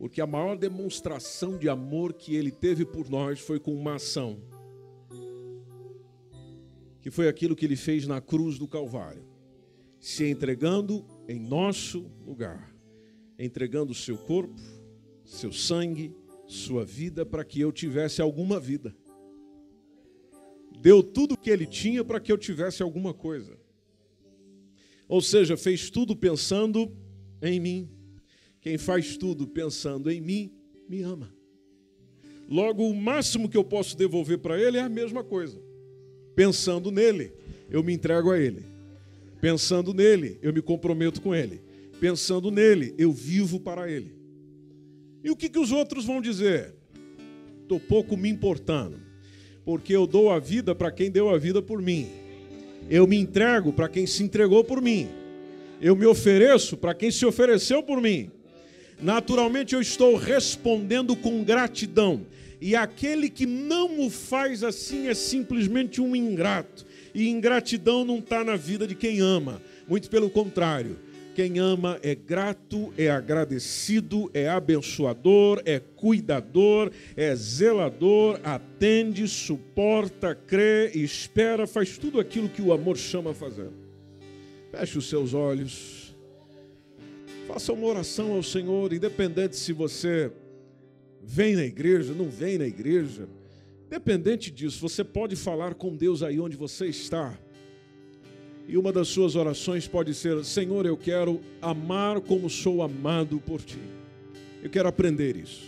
Porque 0.00 0.22
a 0.22 0.26
maior 0.26 0.56
demonstração 0.56 1.58
de 1.58 1.68
amor 1.68 2.14
que 2.14 2.34
ele 2.34 2.50
teve 2.50 2.86
por 2.86 3.10
nós 3.10 3.38
foi 3.38 3.60
com 3.60 3.74
uma 3.74 3.96
ação. 3.96 4.42
Que 7.02 7.10
foi 7.10 7.28
aquilo 7.28 7.54
que 7.54 7.66
ele 7.66 7.76
fez 7.76 8.06
na 8.06 8.18
cruz 8.18 8.58
do 8.58 8.66
Calvário, 8.66 9.22
se 9.98 10.24
entregando 10.24 11.04
em 11.28 11.38
nosso 11.38 12.10
lugar, 12.24 12.74
entregando 13.38 13.92
seu 13.92 14.16
corpo, 14.16 14.58
seu 15.22 15.52
sangue, 15.52 16.16
sua 16.46 16.82
vida 16.82 17.26
para 17.26 17.44
que 17.44 17.60
eu 17.60 17.70
tivesse 17.70 18.22
alguma 18.22 18.58
vida. 18.58 18.96
Deu 20.80 21.02
tudo 21.02 21.34
o 21.34 21.38
que 21.38 21.50
ele 21.50 21.66
tinha 21.66 22.02
para 22.02 22.18
que 22.18 22.32
eu 22.32 22.38
tivesse 22.38 22.82
alguma 22.82 23.12
coisa. 23.12 23.54
Ou 25.06 25.20
seja, 25.20 25.58
fez 25.58 25.90
tudo 25.90 26.16
pensando 26.16 26.90
em 27.42 27.60
mim. 27.60 27.99
Quem 28.60 28.76
faz 28.76 29.16
tudo 29.16 29.46
pensando 29.46 30.10
em 30.10 30.20
mim, 30.20 30.52
me 30.88 31.02
ama. 31.02 31.32
Logo, 32.48 32.88
o 32.88 32.94
máximo 32.94 33.48
que 33.48 33.56
eu 33.56 33.64
posso 33.64 33.96
devolver 33.96 34.38
para 34.38 34.60
ele 34.60 34.76
é 34.76 34.80
a 34.80 34.88
mesma 34.88 35.22
coisa. 35.22 35.62
Pensando 36.34 36.90
nele, 36.90 37.32
eu 37.70 37.82
me 37.82 37.92
entrego 37.92 38.30
a 38.30 38.38
ele. 38.38 38.64
Pensando 39.40 39.94
nele, 39.94 40.38
eu 40.42 40.52
me 40.52 40.60
comprometo 40.60 41.22
com 41.22 41.34
ele. 41.34 41.62
Pensando 42.00 42.50
nele, 42.50 42.94
eu 42.98 43.12
vivo 43.12 43.60
para 43.60 43.90
ele. 43.90 44.14
E 45.22 45.30
o 45.30 45.36
que, 45.36 45.48
que 45.48 45.58
os 45.58 45.70
outros 45.70 46.04
vão 46.04 46.20
dizer? 46.20 46.74
Estou 47.62 47.78
pouco 47.78 48.16
me 48.16 48.28
importando, 48.28 48.98
porque 49.64 49.94
eu 49.94 50.06
dou 50.06 50.30
a 50.30 50.38
vida 50.38 50.74
para 50.74 50.90
quem 50.90 51.10
deu 51.10 51.30
a 51.30 51.38
vida 51.38 51.62
por 51.62 51.80
mim. 51.80 52.08
Eu 52.88 53.06
me 53.06 53.16
entrego 53.16 53.72
para 53.72 53.88
quem 53.88 54.06
se 54.06 54.22
entregou 54.22 54.64
por 54.64 54.82
mim. 54.82 55.08
Eu 55.80 55.94
me 55.94 56.04
ofereço 56.04 56.76
para 56.76 56.94
quem 56.94 57.10
se 57.10 57.24
ofereceu 57.24 57.82
por 57.82 58.00
mim. 58.00 58.30
Naturalmente 59.02 59.74
eu 59.74 59.80
estou 59.80 60.16
respondendo 60.16 61.16
com 61.16 61.44
gratidão. 61.44 62.26
E 62.60 62.76
aquele 62.76 63.30
que 63.30 63.46
não 63.46 64.00
o 64.00 64.10
faz 64.10 64.62
assim 64.62 65.08
é 65.08 65.14
simplesmente 65.14 66.00
um 66.00 66.14
ingrato. 66.14 66.84
E 67.14 67.28
ingratidão 67.28 68.04
não 68.04 68.18
está 68.18 68.44
na 68.44 68.56
vida 68.56 68.86
de 68.86 68.94
quem 68.94 69.20
ama. 69.20 69.62
Muito 69.88 70.10
pelo 70.10 70.28
contrário 70.28 70.98
quem 71.40 71.58
ama 71.58 71.98
é 72.02 72.14
grato, 72.14 72.92
é 72.98 73.08
agradecido, 73.08 74.30
é 74.34 74.48
abençoador, 74.48 75.62
é 75.64 75.78
cuidador, 75.78 76.90
é 77.16 77.34
zelador, 77.34 78.38
atende, 78.44 79.26
suporta, 79.26 80.34
crê, 80.34 80.90
espera, 80.94 81.66
faz 81.66 81.96
tudo 81.96 82.20
aquilo 82.20 82.48
que 82.48 82.60
o 82.60 82.72
amor 82.74 82.96
chama 82.96 83.30
a 83.30 83.34
fazer. 83.34 83.70
Feche 84.70 84.98
os 84.98 85.08
seus 85.08 85.32
olhos. 85.32 85.99
Faça 87.52 87.72
uma 87.72 87.88
oração 87.88 88.34
ao 88.34 88.44
Senhor, 88.44 88.92
independente 88.92 89.56
se 89.56 89.72
você 89.72 90.30
vem 91.20 91.56
na 91.56 91.64
igreja, 91.64 92.14
não 92.14 92.30
vem 92.30 92.56
na 92.56 92.64
igreja. 92.64 93.28
Independente 93.88 94.52
disso, 94.52 94.80
você 94.80 95.02
pode 95.02 95.34
falar 95.34 95.74
com 95.74 95.96
Deus 95.96 96.22
aí 96.22 96.38
onde 96.38 96.56
você 96.56 96.86
está. 96.86 97.36
E 98.68 98.76
uma 98.76 98.92
das 98.92 99.08
suas 99.08 99.34
orações 99.34 99.88
pode 99.88 100.14
ser: 100.14 100.44
Senhor, 100.44 100.86
eu 100.86 100.96
quero 100.96 101.40
amar 101.60 102.20
como 102.20 102.48
sou 102.48 102.82
amado 102.82 103.40
por 103.40 103.60
ti. 103.60 103.80
Eu 104.62 104.70
quero 104.70 104.88
aprender 104.88 105.36
isso. 105.36 105.64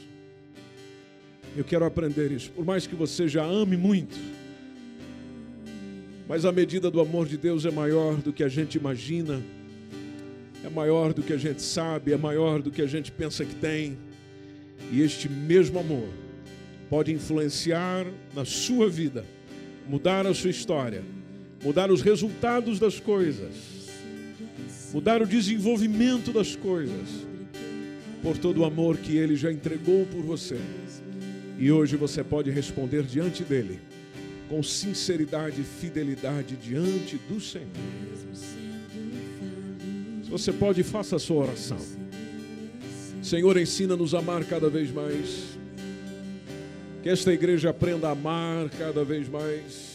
Eu 1.57 1.65
quero 1.65 1.85
aprender 1.85 2.31
isso. 2.31 2.53
Por 2.53 2.65
mais 2.65 2.87
que 2.87 2.95
você 2.95 3.27
já 3.27 3.45
ame 3.45 3.77
muito, 3.77 4.17
mas 6.29 6.45
a 6.45 6.53
medida 6.53 6.93
do 6.93 7.01
amor 7.01 7.27
de 7.27 7.37
Deus 7.37 7.67
é 7.67 7.73
maior 7.73 8.19
do 8.19 8.33
que 8.33 8.45
a 8.45 8.49
gente 8.49 8.79
imagina, 8.79 9.43
é 10.65 10.69
maior 10.69 11.13
do 11.13 11.23
que 11.23 11.33
a 11.33 11.39
gente 11.39 11.63
sabe, 11.63 12.13
é 12.13 12.17
maior 12.17 12.63
do 12.63 12.71
que 12.71 12.83
a 12.83 12.87
gente 12.87 13.11
pensa 13.11 13.45
que 13.45 13.55
tem. 13.55 13.99
E 14.91 15.01
este 15.01 15.29
mesmo 15.29 15.79
amor 15.79 16.09
pode 16.91 17.13
influenciar 17.13 18.07
na 18.35 18.45
sua 18.45 18.89
vida, 18.89 19.25
mudar 19.89 20.27
a 20.27 20.35
sua 20.35 20.51
história 20.51 21.03
mudar 21.63 21.91
os 21.91 22.03
resultados 22.03 22.79
das 22.79 22.99
coisas, 22.99 23.55
mudar 24.93 25.23
o 25.23 25.27
desenvolvimento 25.27 26.33
das 26.33 26.57
coisas, 26.57 27.09
por 28.23 28.37
todo 28.37 28.61
o 28.61 28.65
amor 28.65 28.97
que 28.99 29.17
Ele 29.17 29.37
já 29.37 29.51
entregou 29.51 30.05
por 30.07 30.23
você. 30.23 30.59
E 31.59 31.71
hoje 31.71 31.97
você 31.97 32.25
pode 32.25 32.51
responder 32.51 33.05
diante 33.05 33.45
dele, 33.45 33.81
com 34.49 34.63
sinceridade 34.63 35.61
e 35.61 35.65
fidelidade 35.65 36.57
diante 36.57 37.17
do 37.29 37.41
Senhor. 37.41 38.72
Você 40.33 40.53
pode, 40.53 40.83
faça 40.83 41.17
a 41.17 41.19
sua 41.19 41.45
oração. 41.45 41.79
Senhor, 43.23 43.57
ensina-nos 43.57 44.15
a 44.15 44.19
amar 44.19 44.45
cada 44.45 44.69
vez 44.69 44.91
mais. 44.91 45.59
Que 47.03 47.11
esta 47.11 47.33
igreja 47.33 47.71
aprenda 47.71 48.09
a 48.09 48.13
amar 48.13 48.69
cada 48.71 49.05
vez 49.05 49.29
mais 49.29 49.93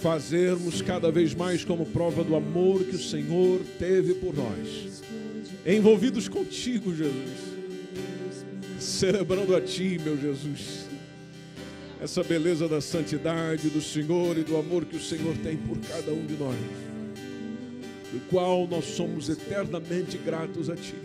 fazermos 0.00 0.80
cada 0.80 1.10
vez 1.12 1.34
mais 1.34 1.62
como 1.62 1.84
prova 1.84 2.24
do 2.24 2.34
amor 2.34 2.84
que 2.84 2.96
o 2.96 2.98
Senhor 2.98 3.60
teve 3.78 4.14
por 4.14 4.34
nós. 4.34 5.02
Envolvidos 5.66 6.26
contigo, 6.26 6.94
Jesus. 6.94 7.50
Celebrando 8.78 9.54
a 9.54 9.60
Ti, 9.60 10.00
meu 10.02 10.18
Jesus. 10.18 10.86
Essa 12.00 12.24
beleza 12.24 12.66
da 12.66 12.80
santidade 12.80 13.68
do 13.68 13.82
Senhor 13.82 14.38
e 14.38 14.42
do 14.42 14.56
amor 14.56 14.86
que 14.86 14.96
o 14.96 15.02
Senhor 15.02 15.36
tem 15.38 15.58
por 15.58 15.76
cada 15.80 16.12
um 16.12 16.24
de 16.24 16.34
nós. 16.34 16.89
Do 18.12 18.20
qual 18.28 18.66
nós 18.66 18.84
somos 18.84 19.28
eternamente 19.28 20.18
gratos 20.18 20.68
a 20.68 20.76
Ti. 20.76 20.96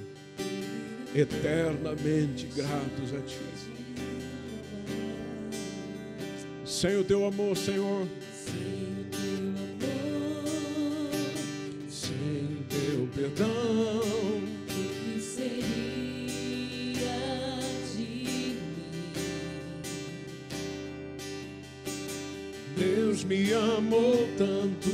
Eternamente 1.14 2.48
gratos 2.56 3.14
a 3.14 3.22
Ti. 3.22 3.40
Sem 6.66 6.98
o 6.98 7.04
Teu 7.04 7.26
amor, 7.26 7.56
Senhor 7.56 8.08
perdão. 13.16 13.48
O 13.48 14.42
que 14.68 15.22
seria 15.22 15.66
de 17.96 17.98
mim? 17.98 18.58
Deus 22.76 23.24
me 23.24 23.54
amou 23.54 24.28
tanto, 24.38 24.90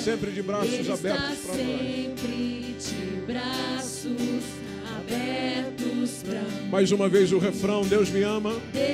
sempre 0.00 0.30
de 0.30 0.42
braços 0.42 0.72
Ele 0.72 0.92
abertos 0.92 1.38
para 1.40 1.56
nós. 1.56 1.66
sempre 1.66 2.74
de 2.78 2.94
braços 3.26 4.42
abertos 4.98 6.22
para 6.24 6.40
nós. 6.40 6.70
Mais 6.70 6.90
uma 6.90 7.08
vez 7.08 7.32
o 7.32 7.38
refrão: 7.38 7.82
Deus 7.82 8.08
me 8.10 8.22
ama. 8.22 8.54
Deus 8.72 8.86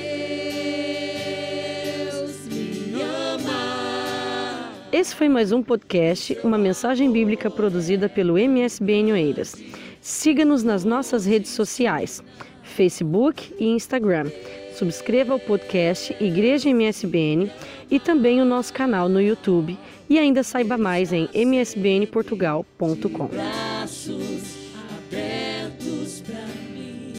me 2.50 3.00
ama. 3.00 4.72
Esse 4.92 5.14
foi 5.14 5.28
mais 5.28 5.52
um 5.52 5.62
podcast, 5.62 6.36
uma 6.42 6.58
mensagem 6.58 7.12
bíblica 7.12 7.48
produzida 7.50 8.08
pelo 8.08 8.36
MSBN 8.36 9.12
Oeiras. 9.12 9.54
Siga-nos 10.00 10.64
nas 10.64 10.84
nossas 10.84 11.24
redes 11.24 11.52
sociais, 11.52 12.20
Facebook 12.62 13.54
e 13.60 13.66
Instagram. 13.66 14.26
Subscreva 14.74 15.36
o 15.36 15.40
podcast 15.40 16.14
Igreja 16.20 16.68
MSBN 16.68 17.50
e 17.90 17.98
também 17.98 18.42
o 18.42 18.44
nosso 18.44 18.72
canal 18.74 19.08
no 19.08 19.20
YouTube 19.20 19.78
e 20.08 20.18
ainda 20.18 20.42
saiba 20.42 20.76
mais 20.76 21.12
em 21.12 21.28
msbnportugal.com. 21.32 23.75